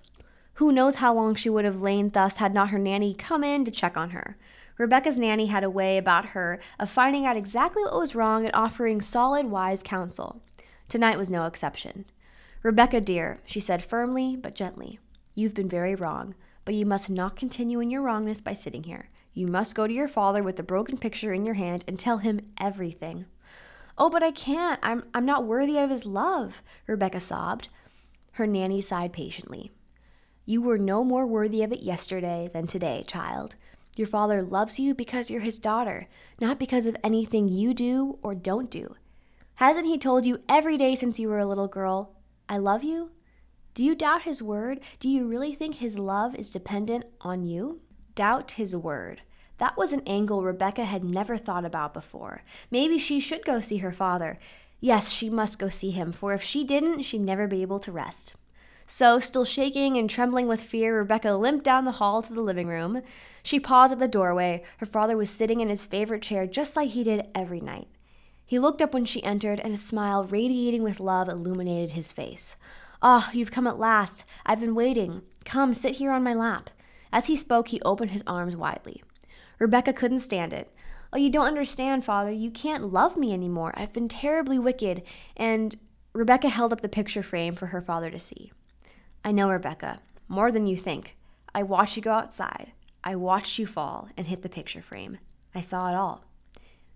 Who 0.55 0.71
knows 0.71 0.97
how 0.97 1.13
long 1.13 1.35
she 1.35 1.51
would 1.51 1.65
have 1.65 1.81
lain 1.81 2.11
thus 2.11 2.37
had 2.37 2.55
not 2.55 2.69
her 2.71 2.79
nanny 2.79 3.13
come 3.13 3.43
in 3.43 3.65
to 3.65 3.73
check 3.73 3.97
on 3.97 4.11
her. 4.11 4.37
Rebecca's 4.79 5.19
nanny 5.19 5.47
had 5.47 5.65
a 5.65 5.71
way 5.71 5.99
about 5.99 6.27
her 6.27 6.61
of 6.79 6.89
finding 6.89 7.27
out 7.27 7.37
exactly 7.37 7.83
what 7.83 7.99
was 7.99 8.15
wrong 8.15 8.45
and 8.45 8.55
offering 8.55 9.01
solid, 9.01 9.47
wise 9.47 9.83
counsel. 9.83 10.43
Tonight 10.89 11.19
was 11.19 11.29
no 11.29 11.47
exception. 11.47 12.05
Rebecca, 12.63 13.01
dear, 13.01 13.41
she 13.45 13.59
said 13.59 13.83
firmly 13.83 14.37
but 14.37 14.55
gently, 14.55 15.01
You've 15.35 15.55
been 15.55 15.69
very 15.69 15.97
wrong, 15.97 16.37
but 16.65 16.77
you 16.77 16.87
must 16.87 17.11
not 17.11 17.35
continue 17.35 17.81
in 17.81 17.91
your 17.91 18.03
wrongness 18.03 18.41
by 18.41 18.53
sitting 18.53 18.85
here. 18.85 19.11
You 19.33 19.49
must 19.49 19.75
go 19.75 19.89
to 19.89 19.93
your 19.93 20.07
father 20.07 20.45
with 20.45 20.55
the 20.55 20.63
broken 20.63 20.99
picture 20.99 21.33
in 21.33 21.45
your 21.45 21.55
hand 21.55 21.85
and 21.89 21.99
tell 21.99 22.19
him 22.19 22.53
everything. 22.59 23.27
Oh, 23.97 24.11
but 24.11 24.23
I 24.23 24.31
can't. 24.31 24.81
I'm, 24.83 25.05
I'm 25.15 25.25
not 25.25 25.47
worthy 25.47 25.79
of 25.79 25.91
his 25.91 26.07
love, 26.07 26.63
Rebecca 26.87 27.21
sobbed. 27.21 27.69
Her 28.33 28.47
nanny 28.47 28.81
sighed 28.81 29.13
patiently. 29.13 29.71
You 30.47 30.61
were 30.61 30.79
no 30.79 31.05
more 31.05 31.27
worthy 31.27 31.63
of 31.63 31.73
it 31.73 31.83
yesterday 31.83 32.51
than 32.53 32.67
today, 32.67 33.05
child. 33.07 33.55
Your 33.97 34.09
father 34.09 34.43
loves 34.43 34.81
you 34.81 34.95
because 34.95 35.31
you're 35.31 35.41
his 35.41 35.59
daughter, 35.59 36.09
not 36.41 36.59
because 36.59 36.87
of 36.87 36.97
anything 37.05 37.49
you 37.49 37.73
do 37.73 38.19
or 38.23 38.35
don't 38.35 38.71
do. 38.71 38.97
Hasn't 39.57 39.87
he 39.87 39.99
told 39.99 40.27
you 40.27 40.41
every 40.49 40.77
day 40.77 40.97
since 40.97 41.21
you 41.21 41.29
were 41.29 41.39
a 41.39 41.47
little 41.47 41.69
girl, 41.69 42.17
I 42.49 42.59
love 42.59 42.83
you? 42.83 43.13
Do 43.75 43.85
you 43.85 43.95
doubt 43.95 44.23
his 44.23 44.43
word? 44.43 44.81
Do 44.99 45.09
you 45.09 45.27
really 45.27 45.55
think 45.55 45.77
his 45.77 45.99
love 45.99 46.35
is 46.35 46.51
dependent 46.51 47.05
on 47.21 47.45
you? 47.45 47.81
Doubt 48.15 48.53
his 48.53 48.77
word. 48.77 49.23
That 49.59 49.77
was 49.77 49.93
an 49.93 50.03
angle 50.07 50.43
Rebecca 50.43 50.85
had 50.85 51.05
never 51.05 51.37
thought 51.37 51.65
about 51.65 51.95
before. 51.95 52.43
Maybe 52.71 52.99
she 52.99 53.21
should 53.21 53.45
go 53.45 53.61
see 53.61 53.79
her 53.79 53.93
father. 53.93 54.39
Yes, 54.81 55.11
she 55.11 55.31
must 55.31 55.59
go 55.59 55.69
see 55.69 55.91
him, 55.91 56.13
for 56.13 56.35
if 56.35 56.43
she 56.43 56.65
didn't, 56.65 57.03
she'd 57.03 57.21
never 57.21 57.47
be 57.47 57.63
able 57.63 57.79
to 57.81 57.93
rest. 57.93 58.35
So, 58.87 59.19
still 59.19 59.47
shaking 59.47 59.97
and 59.97 60.11
trembling 60.11 60.47
with 60.47 60.61
fear, 60.61 60.99
Rebecca 60.99 61.33
limped 61.33 61.65
down 61.65 61.87
the 61.87 61.93
hall 61.93 62.21
to 62.21 62.33
the 62.35 62.43
living 62.43 62.67
room. 62.67 63.01
She 63.43 63.59
paused 63.59 63.95
at 63.95 63.99
the 63.99 64.09
doorway. 64.09 64.63
Her 64.79 64.87
father 64.87 65.17
was 65.17 65.31
sitting 65.31 65.61
in 65.61 65.71
his 65.71 65.87
favorite 65.87 66.23
chair 66.23 66.47
just 66.47 66.77
like 66.77 66.91
he 66.91 67.03
did 67.03 67.29
every 67.35 67.61
night. 67.61 67.89
He 68.45 68.59
looked 68.59 68.83
up 68.83 68.93
when 68.93 69.07
she 69.07 69.25
entered, 69.25 69.59
and 69.61 69.73
a 69.73 69.79
smile 69.79 70.25
radiating 70.25 70.83
with 70.83 71.01
love 71.01 71.31
illuminated 71.31 71.93
his 71.93 72.13
face. 72.13 72.57
Ah, 73.01 73.31
oh, 73.31 73.37
you've 73.37 73.51
come 73.51 73.67
at 73.67 73.79
last. 73.79 74.25
I've 74.45 74.61
been 74.61 74.75
waiting. 74.75 75.23
Come, 75.47 75.73
sit 75.73 75.95
here 75.95 76.11
on 76.11 76.23
my 76.23 76.35
lap. 76.35 76.69
As 77.11 77.27
he 77.27 77.37
spoke, 77.37 77.69
he 77.69 77.81
opened 77.83 78.11
his 78.11 78.25
arms 78.27 78.55
widely. 78.55 79.03
Rebecca 79.59 79.93
couldn't 79.93 80.19
stand 80.19 80.53
it. 80.53 80.75
Oh, 81.13 81.19
you 81.19 81.31
don't 81.31 81.47
understand, 81.47 82.05
father. 82.05 82.33
You 82.33 82.51
can't 82.51 82.93
love 82.93 83.17
me 83.17 83.33
anymore. 83.33 83.73
I've 83.77 83.93
been 83.93 84.09
terribly 84.09 84.59
wicked. 84.59 85.03
And 85.37 85.77
Rebecca 86.13 86.49
held 86.49 86.73
up 86.73 86.81
the 86.81 86.89
picture 86.89 87.23
frame 87.23 87.55
for 87.55 87.67
her 87.67 87.81
father 87.81 88.11
to 88.11 88.19
see. 88.19 88.53
I 89.25 89.33
know, 89.33 89.49
Rebecca, 89.49 90.01
more 90.29 90.51
than 90.51 90.67
you 90.67 90.77
think. 90.77 91.17
I 91.55 91.63
watched 91.63 91.97
you 91.97 92.03
go 92.03 92.13
outside. 92.13 92.73
I 93.05 93.15
watched 93.15 93.59
you 93.59 93.67
fall 93.67 94.09
and 94.17 94.27
hit 94.27 94.43
the 94.43 94.49
picture 94.49 94.83
frame. 94.83 95.19
I 95.55 95.61
saw 95.61 95.89
it 95.89 95.95
all. 95.95 96.25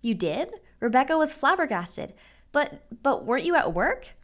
You 0.01 0.13
did? 0.15 0.49
Rebecca 0.79 1.17
was 1.17 1.33
flabbergasted. 1.33 2.13
But 2.51 2.83
but 3.03 3.25
weren't 3.25 3.45
you 3.45 3.55
at 3.55 3.73
work? 3.73 4.15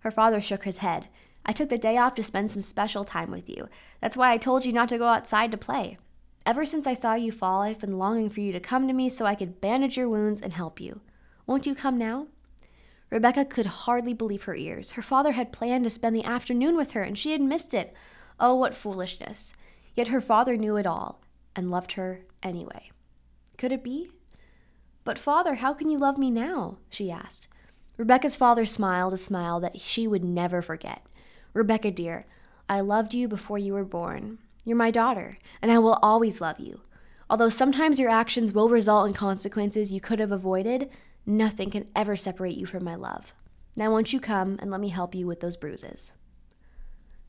Her 0.00 0.10
father 0.10 0.40
shook 0.40 0.64
his 0.64 0.78
head. 0.78 1.08
I 1.44 1.52
took 1.52 1.68
the 1.68 1.78
day 1.78 1.98
off 1.98 2.14
to 2.14 2.22
spend 2.22 2.50
some 2.50 2.62
special 2.62 3.04
time 3.04 3.30
with 3.30 3.48
you. 3.48 3.68
That's 4.00 4.16
why 4.16 4.32
I 4.32 4.38
told 4.38 4.64
you 4.64 4.72
not 4.72 4.88
to 4.90 4.98
go 4.98 5.06
outside 5.08 5.50
to 5.50 5.58
play. 5.58 5.98
Ever 6.46 6.66
since 6.66 6.86
I 6.86 6.92
saw 6.92 7.14
you 7.14 7.32
fall, 7.32 7.62
I've 7.62 7.80
been 7.80 7.98
longing 7.98 8.28
for 8.28 8.40
you 8.40 8.52
to 8.52 8.60
come 8.60 8.86
to 8.86 8.92
me 8.92 9.08
so 9.08 9.24
I 9.24 9.34
could 9.34 9.60
bandage 9.60 9.96
your 9.96 10.08
wounds 10.08 10.42
and 10.42 10.52
help 10.52 10.78
you. 10.78 11.00
Won't 11.46 11.66
you 11.66 11.74
come 11.74 11.96
now? 11.96 12.26
Rebecca 13.10 13.44
could 13.44 13.66
hardly 13.66 14.12
believe 14.12 14.42
her 14.42 14.54
ears. 14.54 14.92
Her 14.92 15.02
father 15.02 15.32
had 15.32 15.52
planned 15.52 15.84
to 15.84 15.90
spend 15.90 16.14
the 16.14 16.24
afternoon 16.24 16.76
with 16.76 16.92
her, 16.92 17.02
and 17.02 17.16
she 17.16 17.32
had 17.32 17.40
missed 17.40 17.72
it. 17.72 17.94
Oh, 18.38 18.54
what 18.54 18.74
foolishness. 18.74 19.54
Yet 19.94 20.08
her 20.08 20.20
father 20.20 20.56
knew 20.56 20.76
it 20.76 20.86
all 20.86 21.22
and 21.56 21.70
loved 21.70 21.92
her 21.92 22.22
anyway. 22.42 22.90
Could 23.56 23.72
it 23.72 23.84
be? 23.84 24.10
But, 25.04 25.18
father, 25.18 25.56
how 25.56 25.72
can 25.72 25.88
you 25.88 25.98
love 25.98 26.18
me 26.18 26.30
now? 26.30 26.78
she 26.90 27.10
asked. 27.10 27.48
Rebecca's 27.96 28.36
father 28.36 28.66
smiled 28.66 29.12
a 29.12 29.18
smile 29.18 29.60
that 29.60 29.80
she 29.80 30.06
would 30.06 30.24
never 30.24 30.60
forget. 30.60 31.06
Rebecca, 31.52 31.90
dear, 31.90 32.26
I 32.68 32.80
loved 32.80 33.14
you 33.14 33.28
before 33.28 33.58
you 33.58 33.74
were 33.74 33.84
born. 33.84 34.38
You're 34.64 34.76
my 34.76 34.90
daughter, 34.90 35.38
and 35.60 35.70
I 35.70 35.78
will 35.78 35.98
always 36.02 36.40
love 36.40 36.58
you. 36.58 36.80
Although 37.28 37.50
sometimes 37.50 38.00
your 38.00 38.10
actions 38.10 38.52
will 38.52 38.68
result 38.68 39.06
in 39.06 39.14
consequences 39.14 39.92
you 39.92 40.00
could 40.00 40.20
have 40.20 40.32
avoided, 40.32 40.90
nothing 41.26 41.70
can 41.70 41.86
ever 41.94 42.16
separate 42.16 42.56
you 42.56 42.66
from 42.66 42.84
my 42.84 42.94
love. 42.94 43.34
Now, 43.76 43.90
won't 43.90 44.12
you 44.12 44.20
come 44.20 44.56
and 44.60 44.70
let 44.70 44.80
me 44.80 44.88
help 44.88 45.14
you 45.14 45.26
with 45.26 45.40
those 45.40 45.56
bruises? 45.56 46.12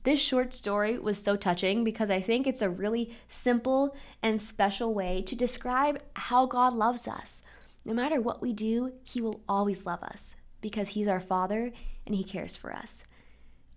This 0.03 0.19
short 0.19 0.53
story 0.53 0.99
was 0.99 1.21
so 1.21 1.35
touching 1.35 1.83
because 1.83 2.11
I 2.11 2.21
think 2.21 2.45
it's 2.45 2.61
a 2.61 2.69
really 2.69 3.15
simple 3.27 3.95
and 4.21 4.39
special 4.39 4.93
way 4.93 5.23
to 5.23 5.35
describe 5.35 5.99
how 6.15 6.45
God 6.45 6.73
loves 6.73 7.07
us. 7.07 7.41
No 7.83 7.93
matter 7.93 8.21
what 8.21 8.41
we 8.41 8.53
do, 8.53 8.93
He 9.03 9.19
will 9.19 9.41
always 9.49 9.85
love 9.85 10.03
us 10.03 10.35
because 10.61 10.89
He's 10.89 11.07
our 11.07 11.19
Father 11.19 11.71
and 12.05 12.15
He 12.15 12.23
cares 12.23 12.55
for 12.55 12.71
us. 12.71 13.05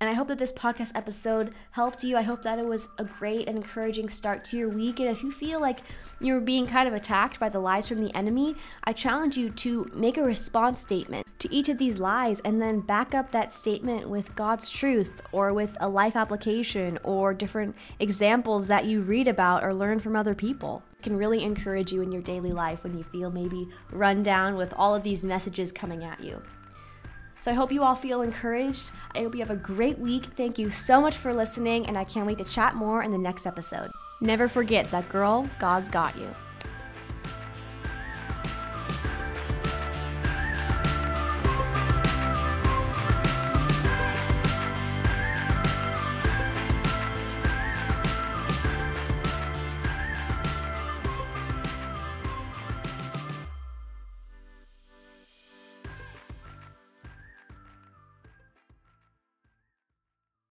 And 0.00 0.08
I 0.08 0.12
hope 0.12 0.28
that 0.28 0.38
this 0.38 0.52
podcast 0.52 0.92
episode 0.94 1.52
helped 1.72 2.04
you. 2.04 2.16
I 2.16 2.22
hope 2.22 2.42
that 2.42 2.58
it 2.58 2.66
was 2.66 2.88
a 2.98 3.04
great 3.04 3.48
and 3.48 3.56
encouraging 3.56 4.08
start 4.08 4.44
to 4.46 4.56
your 4.56 4.68
week. 4.68 5.00
And 5.00 5.08
if 5.08 5.22
you 5.22 5.32
feel 5.32 5.60
like 5.60 5.80
you're 6.20 6.40
being 6.40 6.66
kind 6.66 6.86
of 6.86 6.94
attacked 6.94 7.40
by 7.40 7.48
the 7.48 7.58
lies 7.58 7.88
from 7.88 7.98
the 7.98 8.14
enemy, 8.14 8.54
I 8.84 8.92
challenge 8.92 9.36
you 9.36 9.50
to 9.50 9.90
make 9.92 10.16
a 10.16 10.22
response 10.22 10.80
statement 10.80 11.26
to 11.40 11.52
each 11.52 11.68
of 11.68 11.78
these 11.78 11.98
lies 11.98 12.40
and 12.40 12.60
then 12.60 12.80
back 12.80 13.14
up 13.14 13.30
that 13.32 13.52
statement 13.52 14.08
with 14.08 14.34
God's 14.34 14.70
truth 14.70 15.22
or 15.32 15.52
with 15.52 15.76
a 15.80 15.88
life 15.88 16.16
application 16.16 16.98
or 17.02 17.34
different 17.34 17.76
examples 18.00 18.66
that 18.68 18.84
you 18.84 19.02
read 19.02 19.28
about 19.28 19.64
or 19.64 19.72
learn 19.74 20.00
from 20.00 20.16
other 20.16 20.34
people. 20.34 20.82
It 20.98 21.02
can 21.02 21.16
really 21.16 21.42
encourage 21.44 21.92
you 21.92 22.02
in 22.02 22.10
your 22.12 22.22
daily 22.22 22.52
life 22.52 22.82
when 22.82 22.96
you 22.96 23.04
feel 23.04 23.30
maybe 23.30 23.68
run 23.92 24.22
down 24.22 24.56
with 24.56 24.72
all 24.74 24.94
of 24.94 25.02
these 25.02 25.24
messages 25.24 25.70
coming 25.70 26.04
at 26.04 26.20
you. 26.20 26.42
So 27.40 27.50
I 27.50 27.54
hope 27.54 27.72
you 27.72 27.82
all 27.82 27.94
feel 27.94 28.22
encouraged. 28.22 28.90
I 29.14 29.20
hope 29.20 29.34
you 29.34 29.40
have 29.40 29.50
a 29.50 29.56
great 29.56 29.98
week. 29.98 30.24
Thank 30.36 30.58
you 30.58 30.70
so 30.70 31.00
much 31.00 31.16
for 31.16 31.32
listening, 31.32 31.86
and 31.86 31.96
I 31.96 32.04
can't 32.04 32.26
wait 32.26 32.38
to 32.38 32.44
chat 32.44 32.74
more 32.74 33.02
in 33.02 33.10
the 33.10 33.18
next 33.18 33.46
episode. 33.46 33.90
Never 34.20 34.48
forget 34.48 34.90
that, 34.90 35.08
girl, 35.08 35.48
God's 35.60 35.88
got 35.88 36.16
you. 36.16 36.28